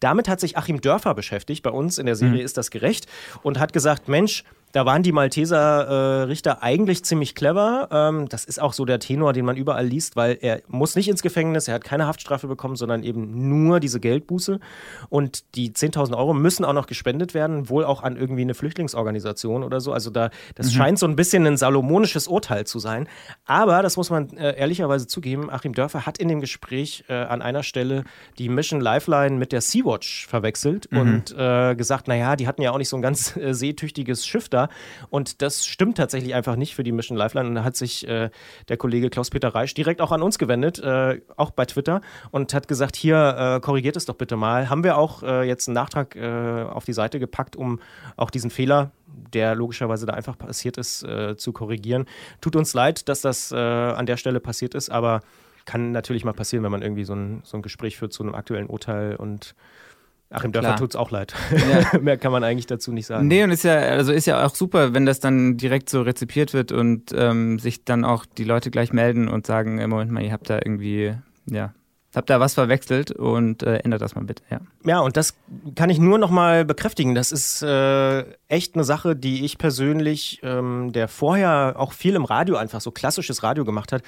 Damit 0.00 0.28
hat 0.28 0.40
sich 0.40 0.56
Achim 0.56 0.80
Dörfer 0.80 1.14
beschäftigt. 1.14 1.62
Bei 1.62 1.70
uns 1.70 1.98
in 1.98 2.06
der 2.06 2.16
Serie 2.16 2.40
mhm. 2.40 2.44
ist 2.44 2.56
das 2.56 2.70
gerecht 2.70 3.06
und 3.42 3.58
hat 3.58 3.72
gesagt, 3.72 4.08
Mensch, 4.08 4.44
da 4.76 4.84
waren 4.84 5.02
die 5.02 5.12
Malteser 5.12 5.56
äh, 5.56 6.22
Richter 6.24 6.62
eigentlich 6.62 7.02
ziemlich 7.02 7.34
clever. 7.34 7.88
Ähm, 7.90 8.28
das 8.28 8.44
ist 8.44 8.60
auch 8.60 8.74
so 8.74 8.84
der 8.84 8.98
Tenor, 8.98 9.32
den 9.32 9.46
man 9.46 9.56
überall 9.56 9.86
liest, 9.86 10.16
weil 10.16 10.36
er 10.42 10.60
muss 10.68 10.96
nicht 10.96 11.08
ins 11.08 11.22
Gefängnis, 11.22 11.66
er 11.66 11.76
hat 11.76 11.84
keine 11.84 12.06
Haftstrafe 12.06 12.46
bekommen, 12.46 12.76
sondern 12.76 13.02
eben 13.02 13.48
nur 13.48 13.80
diese 13.80 14.00
Geldbuße. 14.00 14.60
Und 15.08 15.44
die 15.54 15.70
10.000 15.70 16.14
Euro 16.14 16.34
müssen 16.34 16.62
auch 16.66 16.74
noch 16.74 16.88
gespendet 16.88 17.32
werden, 17.32 17.70
wohl 17.70 17.86
auch 17.86 18.02
an 18.02 18.18
irgendwie 18.18 18.42
eine 18.42 18.52
Flüchtlingsorganisation 18.52 19.64
oder 19.64 19.80
so. 19.80 19.94
Also 19.94 20.10
da, 20.10 20.28
das 20.56 20.66
mhm. 20.66 20.70
scheint 20.72 20.98
so 20.98 21.06
ein 21.06 21.16
bisschen 21.16 21.46
ein 21.46 21.56
salomonisches 21.56 22.28
Urteil 22.28 22.66
zu 22.66 22.78
sein. 22.78 23.08
Aber, 23.46 23.80
das 23.80 23.96
muss 23.96 24.10
man 24.10 24.36
äh, 24.36 24.58
ehrlicherweise 24.58 25.06
zugeben, 25.06 25.48
Achim 25.48 25.72
Dörfer 25.72 26.04
hat 26.04 26.18
in 26.18 26.28
dem 26.28 26.42
Gespräch 26.42 27.04
äh, 27.08 27.14
an 27.14 27.40
einer 27.40 27.62
Stelle 27.62 28.04
die 28.36 28.50
Mission 28.50 28.82
Lifeline 28.82 29.36
mit 29.38 29.52
der 29.52 29.62
Sea-Watch 29.62 30.26
verwechselt 30.26 30.92
mhm. 30.92 30.98
und 30.98 31.34
äh, 31.34 31.74
gesagt, 31.76 32.08
naja, 32.08 32.36
die 32.36 32.46
hatten 32.46 32.60
ja 32.60 32.72
auch 32.72 32.78
nicht 32.78 32.90
so 32.90 32.96
ein 32.96 33.02
ganz 33.02 33.34
äh, 33.38 33.54
seetüchtiges 33.54 34.26
Schiff 34.26 34.50
da. 34.50 34.65
Und 35.10 35.42
das 35.42 35.66
stimmt 35.66 35.96
tatsächlich 35.96 36.34
einfach 36.34 36.56
nicht 36.56 36.74
für 36.74 36.82
die 36.82 36.92
Mission 36.92 37.16
Lifeline. 37.16 37.48
Und 37.48 37.54
da 37.54 37.64
hat 37.64 37.76
sich 37.76 38.06
äh, 38.06 38.30
der 38.68 38.76
Kollege 38.76 39.10
Klaus-Peter 39.10 39.54
Reisch 39.54 39.74
direkt 39.74 40.00
auch 40.00 40.12
an 40.12 40.22
uns 40.22 40.38
gewendet, 40.38 40.78
äh, 40.78 41.20
auch 41.36 41.50
bei 41.50 41.64
Twitter, 41.64 42.00
und 42.30 42.54
hat 42.54 42.68
gesagt: 42.68 42.96
Hier, 42.96 43.56
äh, 43.56 43.60
korrigiert 43.60 43.96
es 43.96 44.04
doch 44.04 44.16
bitte 44.16 44.36
mal. 44.36 44.70
Haben 44.70 44.84
wir 44.84 44.98
auch 44.98 45.22
äh, 45.22 45.42
jetzt 45.46 45.68
einen 45.68 45.74
Nachtrag 45.74 46.16
äh, 46.16 46.62
auf 46.62 46.84
die 46.84 46.92
Seite 46.92 47.18
gepackt, 47.18 47.56
um 47.56 47.80
auch 48.16 48.30
diesen 48.30 48.50
Fehler, 48.50 48.90
der 49.32 49.54
logischerweise 49.54 50.06
da 50.06 50.14
einfach 50.14 50.38
passiert 50.38 50.78
ist, 50.78 51.02
äh, 51.02 51.36
zu 51.36 51.52
korrigieren. 51.52 52.06
Tut 52.40 52.56
uns 52.56 52.74
leid, 52.74 53.08
dass 53.08 53.20
das 53.20 53.52
an 53.52 54.06
der 54.06 54.16
Stelle 54.16 54.40
passiert 54.40 54.74
ist, 54.74 54.90
aber 54.90 55.20
kann 55.66 55.92
natürlich 55.92 56.24
mal 56.24 56.32
passieren, 56.32 56.64
wenn 56.64 56.70
man 56.70 56.80
irgendwie 56.80 57.04
so 57.04 57.14
ein, 57.14 57.40
so 57.44 57.58
ein 57.58 57.62
Gespräch 57.62 57.98
führt 57.98 58.12
zu 58.12 58.22
einem 58.22 58.34
aktuellen 58.34 58.68
Urteil 58.68 59.16
und 59.16 59.54
Achim 60.30 60.52
Dörfer 60.52 60.76
tut 60.76 60.90
es 60.90 60.96
auch 60.96 61.10
leid. 61.10 61.34
Ja. 61.52 61.98
Mehr 62.00 62.16
kann 62.16 62.32
man 62.32 62.42
eigentlich 62.42 62.66
dazu 62.66 62.92
nicht 62.92 63.06
sagen. 63.06 63.28
Nee, 63.28 63.44
und 63.44 63.50
ist 63.50 63.62
ja, 63.62 63.76
also 63.76 64.12
ist 64.12 64.26
ja 64.26 64.44
auch 64.44 64.54
super, 64.54 64.92
wenn 64.92 65.06
das 65.06 65.20
dann 65.20 65.56
direkt 65.56 65.88
so 65.88 66.02
rezipiert 66.02 66.52
wird 66.52 66.72
und 66.72 67.12
ähm, 67.14 67.58
sich 67.58 67.84
dann 67.84 68.04
auch 68.04 68.26
die 68.26 68.44
Leute 68.44 68.70
gleich 68.70 68.92
melden 68.92 69.28
und 69.28 69.46
sagen, 69.46 69.76
Moment 69.88 70.10
mal, 70.10 70.22
ihr 70.22 70.32
habt 70.32 70.50
da 70.50 70.56
irgendwie, 70.56 71.14
ja, 71.48 71.72
habt 72.16 72.30
da 72.30 72.40
was 72.40 72.54
verwechselt 72.54 73.10
und 73.12 73.62
äh, 73.62 73.76
ändert 73.78 74.00
das 74.00 74.14
mal 74.14 74.24
bitte, 74.24 74.42
ja. 74.50 74.60
Ja, 74.84 75.00
und 75.00 75.16
das 75.16 75.34
kann 75.74 75.90
ich 75.90 75.98
nur 75.98 76.18
noch 76.18 76.30
mal 76.30 76.64
bekräftigen. 76.64 77.14
Das 77.14 77.32
ist 77.32 77.62
äh, 77.62 78.24
echt 78.48 78.74
eine 78.74 78.84
Sache, 78.84 79.16
die 79.16 79.44
ich 79.44 79.58
persönlich, 79.58 80.40
ähm, 80.42 80.92
der 80.92 81.08
vorher 81.08 81.74
auch 81.76 81.92
viel 81.92 82.14
im 82.14 82.24
Radio 82.24 82.56
einfach 82.56 82.80
so 82.80 82.90
klassisches 82.90 83.42
Radio 83.42 83.64
gemacht 83.64 83.92
hat, 83.92 84.02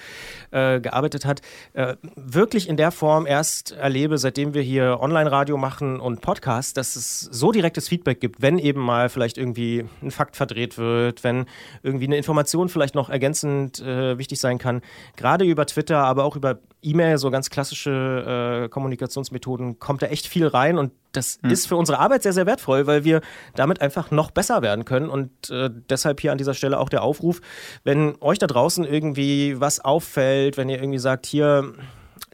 äh, 0.52 0.80
gearbeitet 0.80 1.24
hat, 1.24 1.42
äh, 1.72 1.96
wirklich 2.14 2.68
in 2.68 2.76
der 2.76 2.92
Form 2.92 3.26
erst 3.26 3.72
erlebe, 3.72 4.18
seitdem 4.18 4.54
wir 4.54 4.62
hier 4.62 4.98
Online-Radio 5.00 5.56
machen 5.56 6.00
und 6.00 6.20
Podcast, 6.20 6.76
dass 6.76 6.96
es 6.96 7.20
so 7.20 7.52
direktes 7.52 7.88
Feedback 7.88 8.20
gibt, 8.20 8.40
wenn 8.40 8.58
eben 8.58 8.80
mal 8.80 9.08
vielleicht 9.08 9.36
irgendwie 9.36 9.84
ein 10.02 10.10
Fakt 10.10 10.36
verdreht 10.36 10.78
wird, 10.78 11.24
wenn 11.24 11.46
irgendwie 11.82 12.06
eine 12.06 12.16
Information 12.16 12.68
vielleicht 12.68 12.94
noch 12.94 13.10
ergänzend 13.10 13.80
äh, 13.80 14.16
wichtig 14.16 14.40
sein 14.40 14.58
kann. 14.58 14.82
Gerade 15.16 15.44
über 15.44 15.66
Twitter, 15.66 15.98
aber 15.98 16.24
auch 16.24 16.36
über 16.36 16.58
E-Mail, 16.82 17.18
so 17.18 17.30
ganz 17.30 17.50
klassische 17.50 18.64
äh, 18.64 18.68
Kommunikationsmethoden, 18.68 19.78
kommt 19.78 20.02
da 20.02 20.06
echt 20.06 20.26
viel 20.26 20.46
rein 20.46 20.78
und 20.78 20.92
das 21.12 21.38
hm. 21.42 21.50
ist 21.50 21.66
für 21.66 21.76
unsere 21.76 21.98
Arbeit 21.98 22.22
sehr, 22.22 22.32
sehr 22.32 22.46
wertvoll, 22.46 22.86
weil 22.86 23.04
wir 23.04 23.20
damit 23.54 23.80
einfach 23.80 24.10
noch 24.10 24.30
besser 24.30 24.62
werden 24.62 24.84
können 24.84 25.08
und 25.08 25.50
äh, 25.50 25.70
deshalb 25.88 26.20
hier 26.20 26.32
an 26.32 26.38
dieser 26.38 26.54
Stelle 26.54 26.78
auch 26.78 26.88
der 26.88 27.02
Aufruf, 27.02 27.40
wenn 27.84 28.14
euch 28.20 28.38
da 28.38 28.46
draußen 28.46 28.84
irgendwie 28.84 29.60
was 29.60 29.80
auffällt, 29.80 30.56
wenn 30.56 30.68
ihr 30.68 30.78
irgendwie 30.78 30.98
sagt, 30.98 31.26
hier, 31.26 31.72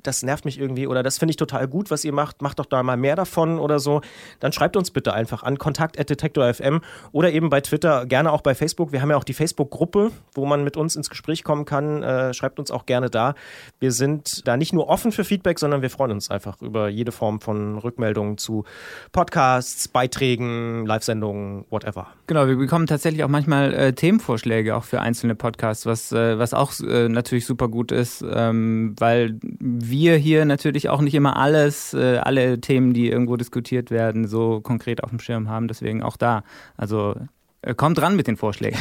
das 0.06 0.22
nervt 0.22 0.44
mich 0.44 0.58
irgendwie 0.58 0.86
oder 0.86 1.02
das 1.02 1.18
finde 1.18 1.30
ich 1.32 1.36
total 1.36 1.66
gut, 1.66 1.90
was 1.90 2.04
ihr 2.04 2.12
macht, 2.12 2.42
macht 2.42 2.58
doch 2.58 2.66
da 2.66 2.82
mal 2.82 2.96
mehr 2.96 3.16
davon 3.16 3.58
oder 3.58 3.78
so, 3.78 4.02
dann 4.40 4.52
schreibt 4.52 4.76
uns 4.76 4.90
bitte 4.90 5.12
einfach 5.12 5.42
an 5.42 5.58
kontakt.detektor.fm 5.58 6.80
oder 7.12 7.32
eben 7.32 7.50
bei 7.50 7.60
Twitter, 7.60 8.06
gerne 8.06 8.30
auch 8.32 8.42
bei 8.42 8.54
Facebook. 8.54 8.92
Wir 8.92 9.02
haben 9.02 9.10
ja 9.10 9.16
auch 9.16 9.24
die 9.24 9.34
Facebook-Gruppe, 9.34 10.10
wo 10.34 10.46
man 10.46 10.62
mit 10.62 10.76
uns 10.76 10.94
ins 10.96 11.10
Gespräch 11.10 11.42
kommen 11.42 11.64
kann. 11.64 12.02
Äh, 12.02 12.34
schreibt 12.34 12.58
uns 12.58 12.70
auch 12.70 12.86
gerne 12.86 13.10
da. 13.10 13.34
Wir 13.80 13.92
sind 13.92 14.46
da 14.46 14.56
nicht 14.56 14.72
nur 14.72 14.88
offen 14.88 15.12
für 15.12 15.24
Feedback, 15.24 15.58
sondern 15.58 15.82
wir 15.82 15.90
freuen 15.90 16.12
uns 16.12 16.30
einfach 16.30 16.60
über 16.60 16.88
jede 16.88 17.12
Form 17.12 17.40
von 17.40 17.78
Rückmeldungen 17.78 18.38
zu 18.38 18.64
Podcasts, 19.12 19.88
Beiträgen, 19.88 20.86
Live-Sendungen, 20.86 21.64
whatever. 21.70 22.08
Genau, 22.26 22.46
wir 22.46 22.56
bekommen 22.56 22.86
tatsächlich 22.86 23.24
auch 23.24 23.28
manchmal 23.28 23.72
äh, 23.72 23.92
Themenvorschläge 23.92 24.76
auch 24.76 24.84
für 24.84 25.00
einzelne 25.00 25.34
Podcasts, 25.34 25.86
was, 25.86 26.12
äh, 26.12 26.38
was 26.38 26.54
auch 26.54 26.72
äh, 26.80 27.08
natürlich 27.08 27.46
super 27.46 27.68
gut 27.68 27.92
ist, 27.92 28.24
ähm, 28.28 28.94
weil 28.98 29.38
wir 29.40 29.93
wir 29.94 30.16
hier 30.16 30.44
natürlich 30.44 30.88
auch 30.88 31.00
nicht 31.00 31.14
immer 31.14 31.36
alles, 31.36 31.94
äh, 31.94 32.16
alle 32.16 32.60
Themen, 32.60 32.94
die 32.94 33.08
irgendwo 33.08 33.36
diskutiert 33.36 33.92
werden, 33.92 34.26
so 34.26 34.60
konkret 34.60 35.04
auf 35.04 35.10
dem 35.10 35.20
Schirm 35.20 35.48
haben. 35.48 35.68
Deswegen 35.68 36.02
auch 36.02 36.16
da. 36.16 36.42
Also 36.76 37.14
äh, 37.62 37.74
kommt 37.74 38.02
ran 38.02 38.16
mit 38.16 38.26
den 38.26 38.36
Vorschlägen. 38.36 38.76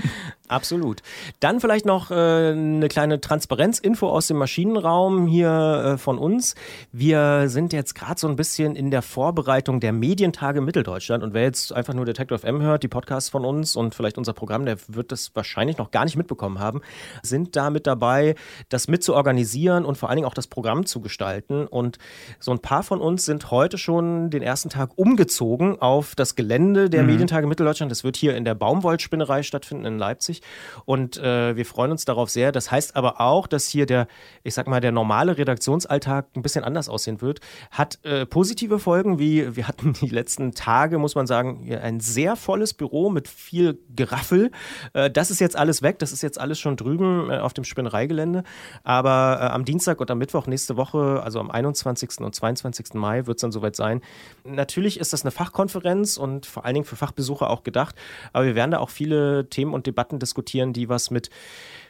Absolut. 0.48 1.02
Dann 1.40 1.60
vielleicht 1.60 1.86
noch 1.86 2.10
äh, 2.10 2.14
eine 2.14 2.88
kleine 2.88 3.20
Transparenzinfo 3.20 4.08
aus 4.08 4.28
dem 4.28 4.36
Maschinenraum 4.36 5.26
hier 5.26 5.94
äh, 5.94 5.98
von 5.98 6.18
uns. 6.18 6.54
Wir 6.92 7.48
sind 7.48 7.72
jetzt 7.72 7.94
gerade 7.94 8.20
so 8.20 8.28
ein 8.28 8.36
bisschen 8.36 8.76
in 8.76 8.90
der 8.90 9.02
Vorbereitung 9.02 9.80
der 9.80 9.92
Medientage 9.92 10.60
Mitteldeutschland 10.60 11.24
und 11.24 11.34
wer 11.34 11.42
jetzt 11.42 11.72
einfach 11.72 11.94
nur 11.94 12.04
Detective 12.04 12.38
FM 12.38 12.62
hört, 12.62 12.82
die 12.82 12.88
Podcasts 12.88 13.28
von 13.28 13.44
uns 13.44 13.74
und 13.74 13.94
vielleicht 13.94 14.18
unser 14.18 14.34
Programm, 14.34 14.66
der 14.66 14.76
wird 14.88 15.10
das 15.10 15.34
wahrscheinlich 15.34 15.78
noch 15.78 15.90
gar 15.90 16.04
nicht 16.04 16.16
mitbekommen 16.16 16.58
haben, 16.60 16.80
sind 17.22 17.56
da 17.56 17.70
mit 17.70 17.86
dabei, 17.86 18.36
das 18.68 18.86
mit 18.88 19.02
zu 19.02 19.14
organisieren 19.14 19.84
und 19.84 19.98
vor 19.98 20.08
allen 20.08 20.16
Dingen 20.16 20.28
auch 20.28 20.34
das 20.34 20.46
Programm 20.46 20.86
zu 20.86 21.00
gestalten. 21.00 21.66
Und 21.66 21.98
so 22.38 22.52
ein 22.52 22.60
paar 22.60 22.82
von 22.82 23.00
uns 23.00 23.24
sind 23.24 23.50
heute 23.50 23.78
schon 23.78 24.30
den 24.30 24.42
ersten 24.42 24.68
Tag 24.68 24.90
umgezogen 24.96 25.80
auf 25.80 26.14
das 26.14 26.36
Gelände 26.36 26.88
der 26.88 27.02
mhm. 27.02 27.08
Medientage 27.08 27.46
Mitteldeutschland. 27.46 27.90
Das 27.90 28.04
wird 28.04 28.16
hier 28.16 28.36
in 28.36 28.44
der 28.44 28.54
Baumwollspinnerei 28.54 29.42
stattfinden 29.42 29.84
in 29.84 29.98
Leipzig 29.98 30.35
wichtig 30.36 30.42
und 30.84 31.16
äh, 31.18 31.56
wir 31.56 31.66
freuen 31.66 31.90
uns 31.90 32.04
darauf 32.04 32.30
sehr. 32.30 32.52
Das 32.52 32.70
heißt 32.70 32.96
aber 32.96 33.20
auch, 33.20 33.46
dass 33.46 33.66
hier 33.66 33.86
der, 33.86 34.06
ich 34.44 34.54
sag 34.54 34.66
mal, 34.66 34.80
der 34.80 34.92
normale 34.92 35.36
Redaktionsalltag 35.36 36.26
ein 36.36 36.42
bisschen 36.42 36.64
anders 36.64 36.88
aussehen 36.88 37.20
wird. 37.20 37.40
Hat 37.70 37.98
äh, 38.04 38.26
positive 38.26 38.78
Folgen, 38.78 39.18
wie 39.18 39.56
wir 39.56 39.68
hatten 39.68 39.92
die 39.94 40.08
letzten 40.08 40.52
Tage, 40.52 40.98
muss 40.98 41.14
man 41.14 41.26
sagen, 41.26 41.68
ein 41.74 42.00
sehr 42.00 42.36
volles 42.36 42.74
Büro 42.74 43.10
mit 43.10 43.28
viel 43.28 43.78
Geraffel. 43.94 44.50
Äh, 44.92 45.10
das 45.10 45.30
ist 45.30 45.40
jetzt 45.40 45.56
alles 45.56 45.82
weg, 45.82 45.98
das 45.98 46.12
ist 46.12 46.22
jetzt 46.22 46.40
alles 46.40 46.58
schon 46.58 46.76
drüben 46.76 47.30
äh, 47.30 47.38
auf 47.38 47.52
dem 47.52 47.64
Spinnereigelände. 47.64 48.44
Aber 48.84 49.38
äh, 49.40 49.46
am 49.46 49.64
Dienstag 49.64 50.00
und 50.00 50.10
am 50.10 50.18
Mittwoch 50.18 50.46
nächste 50.46 50.76
Woche, 50.76 51.20
also 51.22 51.40
am 51.40 51.50
21. 51.50 52.20
und 52.20 52.34
22. 52.34 52.94
Mai, 52.94 53.26
wird 53.26 53.38
es 53.38 53.40
dann 53.40 53.52
soweit 53.52 53.76
sein. 53.76 54.00
Natürlich 54.44 55.00
ist 55.00 55.12
das 55.12 55.22
eine 55.22 55.30
Fachkonferenz 55.30 56.16
und 56.16 56.46
vor 56.46 56.64
allen 56.64 56.74
Dingen 56.74 56.86
für 56.86 56.96
Fachbesucher 56.96 57.50
auch 57.50 57.62
gedacht, 57.62 57.96
aber 58.32 58.44
wir 58.44 58.54
werden 58.54 58.70
da 58.70 58.78
auch 58.78 58.90
viele 58.90 59.48
Themen 59.48 59.74
und 59.74 59.86
Debatten 59.86 60.18
diskutieren, 60.26 60.72
die 60.72 60.88
was 60.88 61.10
mit 61.10 61.30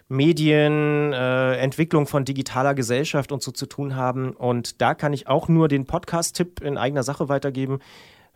Medien, 0.09 1.13
äh, 1.13 1.57
Entwicklung 1.57 2.07
von 2.07 2.25
digitaler 2.25 2.75
Gesellschaft 2.75 3.33
und 3.33 3.43
so 3.43 3.51
zu 3.51 3.67
tun 3.67 3.97
haben. 3.97 4.31
Und 4.31 4.81
da 4.81 4.95
kann 4.95 5.13
ich 5.13 5.27
auch 5.27 5.49
nur 5.49 5.67
den 5.69 5.85
Podcast-Tipp 5.85 6.61
in 6.61 6.79
eigener 6.79 7.03
Sache 7.03 7.29
weitergeben 7.29 7.81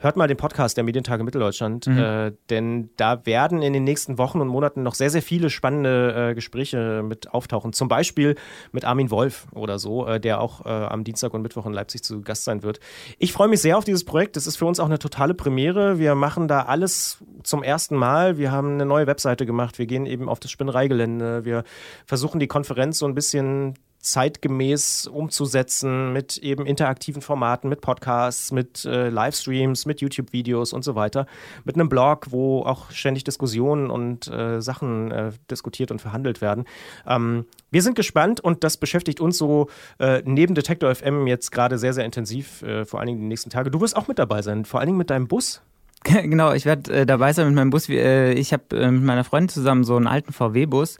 hört 0.00 0.16
mal 0.16 0.26
den 0.26 0.36
Podcast 0.36 0.76
der 0.76 0.84
Medientage 0.84 1.22
Mitteldeutschland, 1.22 1.86
mhm. 1.86 1.98
äh, 1.98 2.32
denn 2.48 2.90
da 2.96 3.24
werden 3.26 3.62
in 3.62 3.72
den 3.72 3.84
nächsten 3.84 4.18
Wochen 4.18 4.40
und 4.40 4.48
Monaten 4.48 4.82
noch 4.82 4.94
sehr, 4.94 5.10
sehr 5.10 5.22
viele 5.22 5.50
spannende 5.50 6.30
äh, 6.30 6.34
Gespräche 6.34 7.02
mit 7.04 7.32
auftauchen. 7.32 7.72
Zum 7.74 7.88
Beispiel 7.88 8.34
mit 8.72 8.84
Armin 8.84 9.10
Wolf 9.10 9.46
oder 9.52 9.78
so, 9.78 10.06
äh, 10.06 10.18
der 10.18 10.40
auch 10.40 10.64
äh, 10.64 10.68
am 10.68 11.04
Dienstag 11.04 11.34
und 11.34 11.42
Mittwoch 11.42 11.66
in 11.66 11.74
Leipzig 11.74 12.02
zu 12.02 12.22
Gast 12.22 12.44
sein 12.44 12.62
wird. 12.62 12.80
Ich 13.18 13.32
freue 13.32 13.48
mich 13.48 13.60
sehr 13.60 13.76
auf 13.76 13.84
dieses 13.84 14.04
Projekt. 14.04 14.36
Das 14.36 14.46
ist 14.46 14.56
für 14.56 14.64
uns 14.64 14.80
auch 14.80 14.86
eine 14.86 14.98
totale 14.98 15.34
Premiere. 15.34 15.98
Wir 15.98 16.14
machen 16.14 16.48
da 16.48 16.62
alles 16.62 17.22
zum 17.42 17.62
ersten 17.62 17.96
Mal. 17.96 18.38
Wir 18.38 18.50
haben 18.50 18.72
eine 18.72 18.86
neue 18.86 19.06
Webseite 19.06 19.44
gemacht. 19.44 19.78
Wir 19.78 19.86
gehen 19.86 20.06
eben 20.06 20.28
auf 20.28 20.40
das 20.40 20.50
Spinnereigelände. 20.50 21.44
Wir 21.44 21.64
versuchen 22.06 22.40
die 22.40 22.48
Konferenz 22.48 22.98
so 22.98 23.06
ein 23.06 23.14
bisschen 23.14 23.74
zeitgemäß 24.00 25.06
umzusetzen 25.06 26.12
mit 26.12 26.38
eben 26.38 26.64
interaktiven 26.64 27.20
Formaten, 27.20 27.68
mit 27.68 27.82
Podcasts, 27.82 28.50
mit 28.50 28.84
äh, 28.84 29.10
Livestreams, 29.10 29.84
mit 29.84 30.00
YouTube-Videos 30.00 30.72
und 30.72 30.84
so 30.84 30.94
weiter, 30.94 31.26
mit 31.64 31.74
einem 31.74 31.88
Blog, 31.88 32.28
wo 32.30 32.62
auch 32.62 32.90
ständig 32.90 33.24
Diskussionen 33.24 33.90
und 33.90 34.26
äh, 34.28 34.62
Sachen 34.62 35.10
äh, 35.10 35.32
diskutiert 35.50 35.90
und 35.90 36.00
verhandelt 36.00 36.40
werden. 36.40 36.64
Ähm, 37.06 37.44
wir 37.70 37.82
sind 37.82 37.94
gespannt 37.94 38.40
und 38.40 38.64
das 38.64 38.78
beschäftigt 38.78 39.20
uns 39.20 39.36
so 39.36 39.68
äh, 39.98 40.22
neben 40.24 40.54
Detektor 40.54 40.94
FM 40.94 41.26
jetzt 41.26 41.52
gerade 41.52 41.78
sehr, 41.78 41.92
sehr 41.92 42.06
intensiv, 42.06 42.62
äh, 42.62 42.86
vor 42.86 43.00
allen 43.00 43.08
Dingen 43.08 43.20
die 43.20 43.26
nächsten 43.26 43.50
Tage. 43.50 43.70
Du 43.70 43.80
wirst 43.82 43.96
auch 43.96 44.08
mit 44.08 44.18
dabei 44.18 44.40
sein, 44.40 44.64
vor 44.64 44.80
allen 44.80 44.88
Dingen 44.88 44.98
mit 44.98 45.10
deinem 45.10 45.28
Bus. 45.28 45.62
Genau, 46.02 46.54
ich 46.54 46.64
werde 46.64 46.90
äh, 47.00 47.06
dabei 47.06 47.34
sein 47.34 47.46
mit 47.48 47.54
meinem 47.56 47.68
Bus. 47.68 47.90
ich 47.90 48.54
habe 48.54 48.90
mit 48.90 49.02
meiner 49.02 49.22
Freundin 49.22 49.50
zusammen 49.50 49.84
so 49.84 49.96
einen 49.96 50.06
alten 50.06 50.32
VW-Bus 50.32 50.96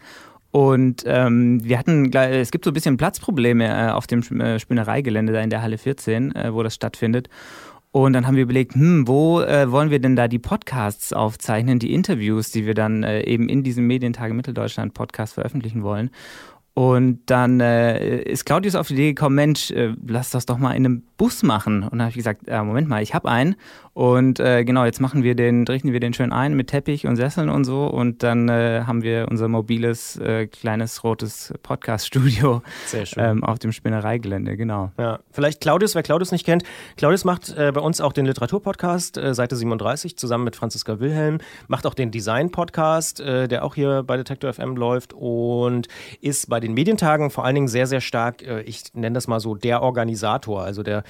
und 0.51 1.05
ähm, 1.07 1.63
wir 1.63 1.79
hatten, 1.79 2.13
es 2.13 2.51
gibt 2.51 2.65
so 2.65 2.71
ein 2.71 2.75
bisschen 2.75 2.97
Platzprobleme 2.97 3.67
äh, 3.67 3.91
auf 3.91 4.07
dem 4.07 4.23
äh, 4.41 4.59
Spinnereigelände 4.59 5.33
da 5.33 5.41
in 5.41 5.51
der 5.51 5.63
Halle 5.63 5.79
14, 5.79 6.35
äh, 6.35 6.53
wo 6.53 6.63
das 6.63 6.75
stattfindet. 6.75 7.29
Und 7.93 8.13
dann 8.13 8.27
haben 8.27 8.37
wir 8.37 8.45
überlegt, 8.45 8.75
hm, 8.75 9.09
wo 9.09 9.41
äh, 9.41 9.71
wollen 9.71 9.91
wir 9.91 10.01
denn 10.01 10.15
da 10.15 10.29
die 10.29 10.39
Podcasts 10.39 11.13
aufzeichnen, 11.13 11.81
die 11.81 11.93
Interviews, 11.93 12.51
die 12.53 12.67
wir 12.67 12.75
dann 12.75 13.03
äh, 13.03 13.23
eben 13.23 13.49
in 13.49 13.65
diesem 13.65 13.87
Medientage 13.87 14.33
Mitteldeutschland 14.35 14.95
Podcast 14.95 15.35
veröffentlichen 15.35 15.83
wollen. 15.83 16.11
Und 16.73 17.23
dann 17.27 17.61
äh, 17.61 18.23
ist 18.23 18.47
Claudius 18.47 18.77
auf 18.77 18.89
die 18.89 18.95
Idee 18.95 19.09
gekommen, 19.13 19.35
Mensch, 19.35 19.71
äh, 19.73 19.95
lass 20.07 20.31
das 20.31 20.47
doch 20.47 20.59
mal 20.59 20.71
in 20.73 20.87
einem 20.87 21.03
Bus 21.17 21.43
machen. 21.43 21.83
Und 21.83 21.93
dann 21.93 22.03
habe 22.03 22.11
ich 22.11 22.17
gesagt, 22.17 22.43
äh, 22.47 22.63
Moment 22.63 22.89
mal, 22.89 23.03
ich 23.03 23.13
habe 23.13 23.29
einen. 23.29 23.57
Und 23.93 24.39
äh, 24.39 24.65
genau, 24.65 24.85
jetzt 24.85 25.01
machen 25.01 25.25
wir 25.25 25.35
den, 25.35 25.67
richten 25.67 25.93
wir 25.93 25.99
den 25.99 26.15
schön 26.15 26.33
ein 26.33 26.55
mit 26.55 26.69
Teppich 26.69 27.07
und 27.09 27.17
Sesseln 27.17 27.51
und 27.51 27.65
so. 27.65 27.87
Und 27.87 28.23
dann 28.23 28.49
äh, 28.49 28.85
haben 28.87 29.03
wir 29.03 29.27
unser 29.29 29.49
mobiles, 29.49 30.17
äh, 30.17 30.47
kleines, 30.47 31.03
rotes 31.03 31.53
Podcast-Studio 31.65 32.63
ähm, 33.17 33.43
auf 33.43 33.59
dem 33.59 33.73
Spinnereigelände, 33.73 34.57
genau. 34.57 34.93
Ja, 34.97 35.19
vielleicht 35.33 35.61
Claudius, 35.61 35.97
wer 35.97 36.05
Claudius 36.05 36.31
nicht 36.31 36.47
kennt. 36.47 36.63
Claudius 36.97 37.25
macht 37.25 37.55
bei 37.57 37.81
uns 37.81 38.01
auch 38.01 38.13
den 38.13 38.27
Literaturpodcast, 38.27 39.21
Seite 39.33 39.57
37, 39.57 40.17
zusammen 40.17 40.45
mit 40.45 40.57
Franziska 40.57 41.01
Wilhelm. 41.01 41.39
Macht 41.69 41.87
auch 41.87 41.95
den 41.95 42.11
Design-Podcast, 42.11 43.19
der 43.19 43.65
auch 43.65 43.75
hier 43.75 44.03
bei 44.03 44.17
Detector 44.17 44.53
FM 44.53 44.77
läuft 44.77 45.13
und 45.13 45.89
ist 46.21 46.49
bei 46.49 46.60
den 46.61 46.75
Medientagen 46.75 47.31
vor 47.31 47.45
allen 47.45 47.55
Dingen 47.55 47.69
sehr, 47.69 47.87
sehr 47.87 48.01
stark, 48.01 48.43
ich 48.65 48.95
nenne 48.95 49.15
das 49.15 49.27
mal 49.27 49.41
so, 49.41 49.55
der 49.55 49.83
Organisator. 49.83 50.63
Also 50.63 50.83
der 50.83 51.03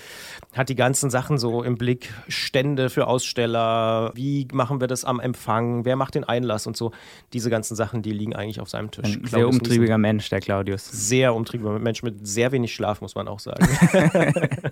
hat 0.55 0.69
die 0.69 0.75
ganzen 0.75 1.11
Sachen 1.11 1.39
so 1.39 1.63
im 1.63 1.77
Blick, 1.77 2.13
Stände 2.29 2.91
für 2.91 3.07
Aussteller, 3.07 4.13
wie 4.15 4.49
machen 4.53 4.81
wir 4.81 4.89
das 4.89 5.05
am 5.05 5.21
Empfang, 5.21 5.85
wer 5.85 5.97
macht 5.97 6.15
den 6.15 6.25
Einlass 6.25 6.67
und 6.67 6.77
so. 6.77 6.93
Diese 7.33 7.51
ganzen 7.51 7.77
Sachen, 7.77 8.03
die 8.03 8.13
liegen 8.13 8.35
eigentlich 8.35 8.61
auf 8.61 8.69
seinem 8.69 8.91
Tisch. 8.91 9.17
Ein 9.17 9.27
sehr 9.27 9.49
umtriebiger 9.49 9.99
Mensch, 9.99 10.29
der 10.31 10.41
Claudius. 10.41 10.87
Sehr 10.87 11.35
umtriebiger 11.35 11.79
Mensch 11.79 12.03
mit 12.03 12.27
sehr 12.27 12.53
wenig 12.53 12.75
Schlaf, 12.75 13.01
muss 13.01 13.15
man 13.15 13.29
auch 13.29 13.41
sagen. 13.41 13.67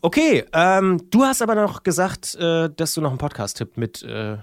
okay, 0.00 0.44
ähm, 0.52 1.02
du 1.10 1.24
hast 1.24 1.42
aber 1.42 1.54
noch 1.54 1.82
gesagt, 1.82 2.34
äh, 2.36 2.70
dass 2.74 2.94
du 2.94 3.00
noch 3.00 3.10
einen 3.10 3.18
Podcast-Tipp 3.18 3.76
mit 3.76 4.02
äh, 4.02 4.38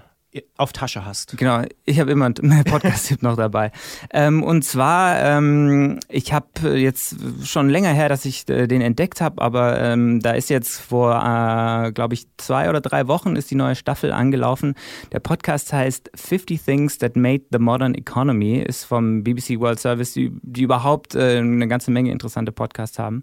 auf 0.56 0.72
Tasche 0.72 1.04
hast. 1.04 1.36
Genau, 1.36 1.62
ich 1.84 2.00
habe 2.00 2.10
immer 2.10 2.26
einen 2.26 2.64
Podcast-Tipp 2.64 3.22
noch 3.22 3.36
dabei. 3.36 3.72
Ähm, 4.10 4.42
und 4.42 4.62
zwar, 4.62 5.20
ähm, 5.20 6.00
ich 6.08 6.32
habe 6.32 6.76
jetzt 6.76 7.16
schon 7.44 7.68
länger 7.68 7.90
her, 7.90 8.08
dass 8.08 8.24
ich 8.24 8.48
äh, 8.48 8.66
den 8.66 8.80
entdeckt 8.80 9.20
habe, 9.20 9.40
aber 9.42 9.80
ähm, 9.80 10.20
da 10.20 10.32
ist 10.32 10.50
jetzt 10.50 10.80
vor, 10.80 11.14
äh, 11.14 11.92
glaube 11.92 12.14
ich, 12.14 12.26
zwei 12.36 12.68
oder 12.68 12.80
drei 12.80 13.08
Wochen 13.08 13.36
ist 13.36 13.50
die 13.50 13.54
neue 13.54 13.74
Staffel 13.74 14.12
angelaufen. 14.12 14.74
Der 15.12 15.20
Podcast 15.20 15.72
heißt 15.72 16.10
50 16.14 16.62
Things 16.62 16.98
That 16.98 17.16
Made 17.16 17.44
the 17.50 17.58
Modern 17.58 17.94
Economy, 17.94 18.58
ist 18.58 18.84
vom 18.84 19.22
BBC 19.22 19.60
World 19.60 19.80
Service, 19.80 20.12
die, 20.12 20.32
die 20.42 20.62
überhaupt 20.62 21.14
äh, 21.14 21.38
eine 21.38 21.68
ganze 21.68 21.90
Menge 21.90 22.10
interessante 22.10 22.52
Podcasts 22.52 22.98
haben. 22.98 23.22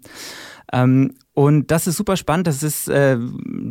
Ähm, 0.72 1.14
und 1.34 1.72
das 1.72 1.88
ist 1.88 1.96
super 1.96 2.16
spannend. 2.16 2.46
Das 2.46 2.62
ist 2.62 2.88
äh, 2.88 3.18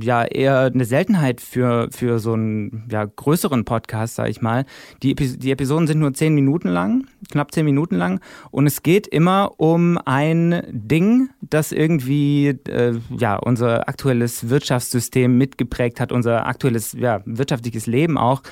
ja 0.01 0.25
eher 0.25 0.65
eine 0.73 0.83
Seltenheit 0.83 1.39
für, 1.39 1.87
für 1.91 2.19
so 2.19 2.33
einen 2.33 2.89
ja, 2.91 3.05
größeren 3.05 3.63
Podcast, 3.63 4.15
sag 4.15 4.29
ich 4.29 4.41
mal. 4.41 4.65
Die, 5.01 5.15
die 5.15 5.51
Episoden 5.51 5.87
sind 5.87 5.99
nur 5.99 6.13
zehn 6.13 6.35
Minuten 6.35 6.67
lang, 6.67 7.07
knapp 7.31 7.53
zehn 7.53 7.63
Minuten 7.63 7.95
lang. 7.95 8.19
Und 8.51 8.67
es 8.67 8.83
geht 8.83 9.07
immer 9.07 9.53
um 9.57 9.97
ein 10.03 10.61
Ding, 10.71 11.29
das 11.39 11.71
irgendwie 11.71 12.49
äh, 12.67 12.99
ja, 13.17 13.37
unser 13.37 13.87
aktuelles 13.87 14.49
Wirtschaftssystem 14.49 15.37
mitgeprägt 15.37 16.01
hat, 16.01 16.11
unser 16.11 16.45
aktuelles 16.47 16.91
ja, 16.91 17.21
wirtschaftliches 17.25 17.87
Leben 17.87 18.17
auch. 18.17 18.43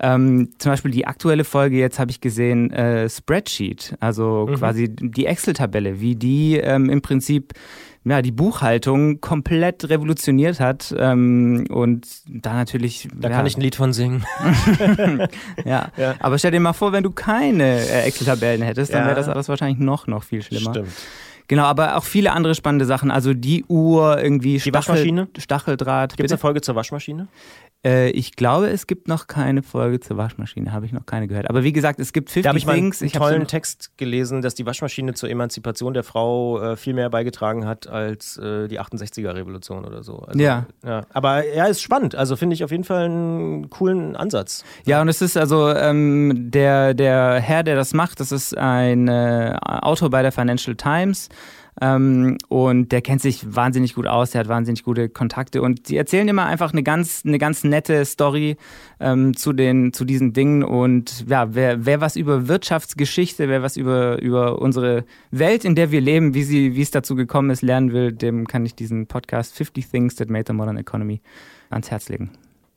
Ähm, 0.00 0.50
zum 0.58 0.72
Beispiel 0.72 0.90
die 0.90 1.06
aktuelle 1.06 1.44
Folge, 1.44 1.76
jetzt 1.78 1.98
habe 1.98 2.10
ich 2.10 2.20
gesehen, 2.20 2.70
äh, 2.72 3.08
Spreadsheet, 3.08 3.96
also 4.00 4.46
mhm. 4.48 4.54
quasi 4.56 4.88
die 4.88 5.26
Excel-Tabelle, 5.26 6.00
wie 6.00 6.16
die 6.16 6.56
ähm, 6.56 6.90
im 6.90 7.02
Prinzip 7.02 7.54
ja, 8.08 8.22
die 8.22 8.30
Buchhaltung 8.30 9.20
komplett 9.20 9.88
revolutioniert 9.88 10.60
hat. 10.60 10.94
Ähm, 10.96 11.66
und 11.70 12.06
da 12.28 12.54
natürlich. 12.54 13.08
Da 13.12 13.28
ja. 13.28 13.36
kann 13.36 13.46
ich 13.46 13.56
ein 13.56 13.60
Lied 13.60 13.74
von 13.74 13.92
singen. 13.92 14.24
ja. 15.64 15.90
ja. 15.96 16.14
aber 16.20 16.38
stell 16.38 16.52
dir 16.52 16.60
mal 16.60 16.72
vor, 16.72 16.92
wenn 16.92 17.02
du 17.02 17.10
keine 17.10 17.80
äh, 17.80 18.06
Excel-Tabellen 18.06 18.62
hättest, 18.62 18.94
dann 18.94 19.06
wäre 19.06 19.16
das 19.16 19.28
alles 19.28 19.48
wahrscheinlich 19.48 19.78
noch, 19.78 20.06
noch 20.06 20.22
viel 20.22 20.42
schlimmer. 20.42 20.70
Stimmt. 20.70 20.92
Genau, 21.48 21.64
aber 21.64 21.96
auch 21.96 22.04
viele 22.04 22.32
andere 22.32 22.54
spannende 22.54 22.84
Sachen. 22.86 23.10
Also 23.10 23.34
die 23.34 23.64
Uhr, 23.66 24.20
irgendwie 24.22 24.54
die 24.54 24.60
Stachel, 24.60 24.74
Waschmaschine? 24.74 25.28
Stacheldraht. 25.38 26.16
Gibt 26.16 26.26
es 26.26 26.32
eine 26.32 26.38
Folge 26.38 26.60
zur 26.60 26.74
Waschmaschine? 26.74 27.28
Äh, 27.86 28.10
ich 28.10 28.32
glaube, 28.32 28.68
es 28.68 28.86
gibt 28.86 29.06
noch 29.06 29.28
keine 29.28 29.62
Folge 29.62 30.00
zur 30.00 30.16
Waschmaschine, 30.16 30.72
habe 30.72 30.86
ich 30.86 30.92
noch 30.92 31.06
keine 31.06 31.28
gehört. 31.28 31.48
Aber 31.48 31.62
wie 31.62 31.72
gesagt, 31.72 32.00
es 32.00 32.12
gibt 32.12 32.30
50 32.30 32.52
da 32.52 32.56
ich 32.56 32.66
Things. 32.66 33.00
Ich 33.00 33.14
habe 33.14 33.26
einen 33.26 33.34
tollen 33.34 33.48
Text 33.48 33.96
gelesen, 33.96 34.42
dass 34.42 34.54
die 34.54 34.66
Waschmaschine 34.66 35.14
zur 35.14 35.30
Emanzipation 35.30 35.94
der 35.94 36.02
Frau 36.02 36.60
äh, 36.60 36.76
viel 36.76 36.94
mehr 36.94 37.10
beigetragen 37.10 37.64
hat 37.64 37.86
als 37.86 38.38
äh, 38.38 38.66
die 38.66 38.80
68er-Revolution 38.80 39.84
oder 39.84 40.02
so. 40.02 40.18
Also, 40.18 40.38
ja. 40.38 40.66
ja. 40.84 41.02
Aber 41.12 41.46
ja, 41.54 41.66
ist 41.66 41.80
spannend. 41.80 42.16
Also 42.16 42.34
finde 42.34 42.54
ich 42.54 42.64
auf 42.64 42.72
jeden 42.72 42.84
Fall 42.84 43.04
einen 43.04 43.70
coolen 43.70 44.16
Ansatz. 44.16 44.64
Ja, 44.84 45.00
und 45.00 45.08
es 45.08 45.22
ist 45.22 45.36
also 45.36 45.70
ähm, 45.70 46.50
der, 46.50 46.94
der 46.94 47.38
Herr, 47.40 47.62
der 47.62 47.76
das 47.76 47.94
macht, 47.94 48.18
das 48.18 48.32
ist 48.32 48.56
ein 48.56 49.06
äh, 49.06 49.56
Autor 49.62 50.10
bei 50.10 50.22
der 50.22 50.32
Financial 50.32 50.74
Times 50.74 51.28
Ähm, 51.80 52.38
und 52.48 52.90
der 52.90 53.02
kennt 53.02 53.20
sich 53.20 53.54
wahnsinnig 53.54 53.94
gut 53.94 54.06
aus, 54.06 54.30
der 54.30 54.40
hat 54.40 54.48
wahnsinnig 54.48 54.82
gute 54.82 55.08
Kontakte 55.10 55.60
und 55.60 55.86
sie 55.86 55.96
erzählen 55.96 56.26
immer 56.26 56.46
einfach 56.46 56.72
eine 56.72 56.82
ganz, 56.82 57.22
eine 57.26 57.38
ganz 57.38 57.64
nette 57.64 58.04
Story 58.04 58.56
ähm, 58.98 59.36
zu, 59.36 59.52
den, 59.52 59.92
zu 59.92 60.04
diesen 60.04 60.32
Dingen. 60.32 60.62
Und 60.62 61.26
ja, 61.28 61.54
wer, 61.54 61.84
wer 61.84 62.00
was 62.00 62.16
über 62.16 62.48
Wirtschaftsgeschichte, 62.48 63.48
wer 63.48 63.62
was 63.62 63.76
über, 63.76 64.20
über 64.22 64.60
unsere 64.60 65.04
Welt, 65.30 65.64
in 65.64 65.74
der 65.74 65.90
wir 65.90 66.00
leben, 66.00 66.32
wie, 66.32 66.44
sie, 66.44 66.76
wie 66.76 66.82
es 66.82 66.90
dazu 66.90 67.14
gekommen 67.14 67.50
ist, 67.50 67.62
lernen 67.62 67.92
will, 67.92 68.12
dem 68.12 68.46
kann 68.46 68.64
ich 68.64 68.74
diesen 68.74 69.06
Podcast 69.06 69.54
50 69.54 69.88
Things 69.88 70.14
That 70.16 70.30
Made 70.30 70.44
the 70.46 70.54
Modern 70.54 70.78
Economy 70.78 71.20
ans 71.68 71.90
Herz 71.90 72.08
legen. 72.08 72.30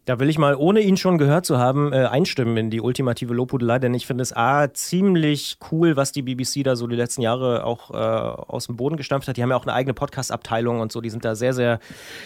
Da 0.10 0.18
will 0.18 0.28
ich 0.28 0.40
mal, 0.40 0.56
ohne 0.56 0.80
ihn 0.80 0.98
schon 0.98 1.20
gehört 1.20 1.46
zu 1.46 1.60
haben, 1.60 1.94
äh, 1.94 1.98
einstimmen 1.98 2.58
in 2.58 2.72
die 2.72 2.82
ultimative 2.82 3.32
Lobhudelei, 3.32 3.78
denn 3.78 3.94
ich 3.94 4.08
finde 4.08 4.24
es 4.24 4.36
A, 4.36 4.74
ziemlich 4.74 5.60
cool, 5.72 5.98
was 5.98 6.12
die 6.12 6.24
BBC 6.24 6.64
da 6.64 6.76
so 6.76 6.88
die 6.88 6.96
letzten 6.96 7.22
Jahre 7.22 7.64
auch 7.64 7.92
äh, 7.92 7.96
aus 7.96 8.66
dem 8.66 8.76
Boden 8.76 8.98
gestampft 8.98 9.28
hat. 9.28 9.38
Die 9.38 9.44
haben 9.44 9.52
ja 9.52 9.56
auch 9.56 9.68
eine 9.68 9.74
eigene 9.74 9.94
Podcast-Abteilung 9.94 10.80
und 10.80 10.92
so, 10.92 11.00
die 11.00 11.12
sind 11.12 11.26
da 11.26 11.36
sehr, 11.36 11.54
sehr, 11.54 11.80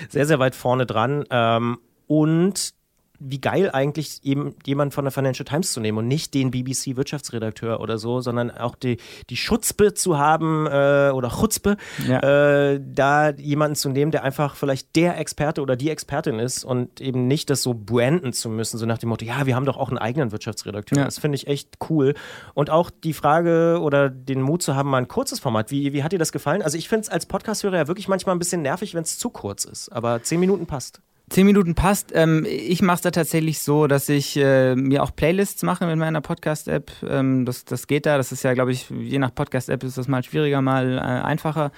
sehr, 0.07 0.25
sehr 0.25 0.39
weit 0.39 0.55
vorne 0.55 0.85
dran. 0.85 1.25
Ähm, 1.29 1.77
und 2.07 2.73
wie 3.19 3.39
geil 3.39 3.69
eigentlich 3.71 4.19
eben 4.23 4.55
jemand 4.65 4.93
von 4.93 5.05
der 5.05 5.11
Financial 5.11 5.45
Times 5.45 5.71
zu 5.71 5.79
nehmen 5.79 5.99
und 5.99 6.07
nicht 6.07 6.33
den 6.33 6.51
BBC-Wirtschaftsredakteur 6.51 7.79
oder 7.79 7.97
so, 7.97 8.21
sondern 8.21 8.51
auch 8.51 8.75
die, 8.75 8.97
die 9.29 9.37
Schutzpe 9.37 9.93
zu 9.93 10.17
haben 10.17 10.65
äh, 10.67 11.11
oder 11.13 11.29
Chutzpe, 11.29 11.77
ja. 12.07 12.71
äh, 12.71 12.81
da 12.83 13.29
jemanden 13.29 13.75
zu 13.75 13.89
nehmen, 13.89 14.11
der 14.11 14.23
einfach 14.23 14.55
vielleicht 14.55 14.95
der 14.95 15.17
Experte 15.19 15.61
oder 15.61 15.75
die 15.75 15.89
Expertin 15.89 16.39
ist 16.39 16.65
und 16.65 17.01
eben 17.01 17.27
nicht 17.27 17.49
das 17.49 17.61
so 17.61 17.73
branden 17.73 18.33
zu 18.33 18.49
müssen, 18.49 18.77
so 18.77 18.85
nach 18.85 18.97
dem 18.97 19.09
Motto, 19.09 19.25
ja, 19.25 19.45
wir 19.45 19.55
haben 19.55 19.65
doch 19.65 19.77
auch 19.77 19.89
einen 19.89 19.99
eigenen 19.99 20.31
Wirtschaftsredakteur. 20.31 20.97
Ja. 20.97 21.05
Das 21.05 21.19
finde 21.19 21.35
ich 21.35 21.47
echt 21.47 21.77
cool. 21.89 22.15
Und 22.53 22.69
auch 22.69 22.89
die 22.89 23.13
Frage 23.13 23.79
oder 23.81 24.09
den 24.09 24.41
Mut 24.41 24.63
zu 24.63 24.75
haben, 24.75 24.89
mal 24.89 24.97
ein 24.97 25.07
kurzes 25.07 25.39
Format. 25.39 25.71
Wie, 25.71 25.93
wie 25.93 26.03
hat 26.03 26.11
dir 26.11 26.19
das 26.19 26.31
gefallen? 26.31 26.61
Also 26.61 26.77
ich 26.77 26.89
finde 26.89 27.03
es 27.03 27.09
als 27.09 27.25
Podcast-Hörer 27.25 27.77
ja 27.77 27.87
wirklich 27.87 28.07
manchmal 28.07 28.35
ein 28.35 28.39
bisschen 28.39 28.61
nervig, 28.61 28.95
wenn 28.95 29.03
es 29.03 29.17
zu 29.17 29.29
kurz 29.29 29.65
ist, 29.65 29.89
aber 29.89 30.21
zehn 30.23 30.39
Minuten 30.39 30.65
passt. 30.65 31.01
Zehn 31.29 31.45
Minuten 31.45 31.73
passt. 31.73 32.11
Ähm, 32.13 32.45
ich 32.47 32.81
mache 32.81 32.95
es 32.95 33.01
da 33.01 33.11
tatsächlich 33.11 33.59
so, 33.59 33.87
dass 33.87 34.09
ich 34.09 34.37
äh, 34.37 34.75
mir 34.75 35.03
auch 35.03 35.15
Playlists 35.15 35.63
mache 35.63 35.87
mit 35.87 35.97
meiner 35.97 36.21
Podcast-App. 36.21 36.91
Ähm, 37.07 37.45
das, 37.45 37.65
das 37.65 37.87
geht 37.87 38.05
da. 38.05 38.17
Das 38.17 38.31
ist 38.31 38.43
ja, 38.43 38.53
glaube 38.53 38.71
ich, 38.71 38.89
je 38.89 39.19
nach 39.19 39.33
Podcast-App 39.33 39.83
ist 39.83 39.97
das 39.97 40.07
mal 40.07 40.23
schwieriger, 40.23 40.61
mal 40.61 40.97
äh, 40.97 41.01
einfacher. 41.01 41.71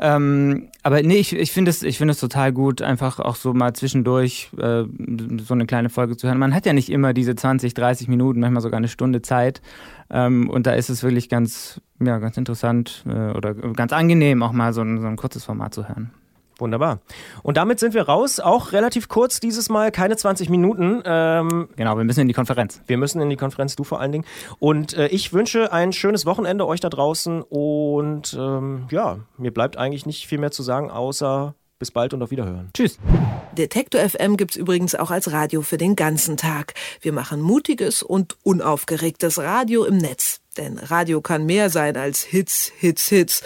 Ähm, 0.00 0.68
aber 0.82 1.02
nee, 1.02 1.16
ich, 1.16 1.34
ich 1.34 1.50
finde 1.50 1.70
es, 1.70 1.80
find 1.80 2.18
total 2.18 2.52
gut, 2.52 2.82
einfach 2.82 3.18
auch 3.18 3.34
so 3.34 3.52
mal 3.52 3.72
zwischendurch 3.72 4.50
äh, 4.56 4.84
so 5.42 5.54
eine 5.54 5.66
kleine 5.66 5.90
Folge 5.90 6.16
zu 6.16 6.28
hören. 6.28 6.38
Man 6.38 6.54
hat 6.54 6.66
ja 6.66 6.72
nicht 6.72 6.88
immer 6.88 7.12
diese 7.12 7.34
20, 7.34 7.74
30 7.74 8.06
Minuten, 8.06 8.40
manchmal 8.40 8.62
sogar 8.62 8.78
eine 8.78 8.88
Stunde 8.88 9.22
Zeit. 9.22 9.60
Ähm, 10.10 10.48
und 10.48 10.66
da 10.66 10.72
ist 10.72 10.88
es 10.88 11.02
wirklich 11.02 11.28
ganz, 11.28 11.80
ja, 12.00 12.18
ganz 12.18 12.36
interessant 12.36 13.04
äh, 13.08 13.32
oder 13.32 13.54
ganz 13.54 13.92
angenehm, 13.92 14.42
auch 14.42 14.52
mal 14.52 14.72
so 14.72 14.82
ein, 14.82 15.00
so 15.00 15.06
ein 15.06 15.16
kurzes 15.16 15.44
Format 15.44 15.74
zu 15.74 15.88
hören. 15.88 16.12
Wunderbar. 16.58 17.00
Und 17.42 17.56
damit 17.56 17.78
sind 17.78 17.94
wir 17.94 18.02
raus. 18.02 18.40
Auch 18.40 18.72
relativ 18.72 19.08
kurz 19.08 19.38
dieses 19.38 19.68
Mal, 19.68 19.92
keine 19.92 20.16
20 20.16 20.48
Minuten. 20.48 21.02
Ähm, 21.04 21.68
genau, 21.76 21.96
wir 21.96 22.04
müssen 22.04 22.20
in 22.20 22.28
die 22.28 22.34
Konferenz. 22.34 22.82
Wir 22.86 22.98
müssen 22.98 23.20
in 23.20 23.30
die 23.30 23.36
Konferenz, 23.36 23.76
du 23.76 23.84
vor 23.84 24.00
allen 24.00 24.12
Dingen. 24.12 24.24
Und 24.58 24.94
äh, 24.94 25.06
ich 25.08 25.32
wünsche 25.32 25.72
ein 25.72 25.92
schönes 25.92 26.26
Wochenende 26.26 26.66
euch 26.66 26.80
da 26.80 26.88
draußen. 26.88 27.42
Und 27.42 28.36
ähm, 28.38 28.86
ja, 28.90 29.18
mir 29.36 29.52
bleibt 29.52 29.76
eigentlich 29.76 30.04
nicht 30.04 30.26
viel 30.26 30.38
mehr 30.38 30.50
zu 30.50 30.64
sagen, 30.64 30.90
außer 30.90 31.54
bis 31.78 31.92
bald 31.92 32.12
und 32.12 32.22
auf 32.22 32.30
Wiederhören. 32.30 32.70
Tschüss. 32.74 32.98
Detektor 33.56 34.00
FM 34.00 34.36
gibt 34.36 34.52
es 34.52 34.56
übrigens 34.56 34.94
auch 34.94 35.10
als 35.10 35.30
Radio 35.30 35.62
für 35.62 35.78
den 35.78 35.96
ganzen 35.96 36.36
Tag. 36.36 36.74
Wir 37.00 37.12
machen 37.12 37.40
mutiges 37.40 38.02
und 38.02 38.36
unaufgeregtes 38.42 39.38
Radio 39.38 39.84
im 39.84 39.98
Netz. 39.98 40.40
Denn 40.58 40.78
Radio 40.78 41.20
kann 41.20 41.46
mehr 41.46 41.70
sein 41.70 41.96
als 41.96 42.22
Hits, 42.22 42.72
Hits, 42.76 43.08
Hits. 43.08 43.42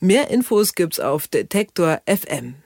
Mehr 0.00 0.30
Infos 0.30 0.74
gibt's 0.74 1.00
auf 1.00 1.28
Detektor 1.28 2.02
FM. 2.06 2.56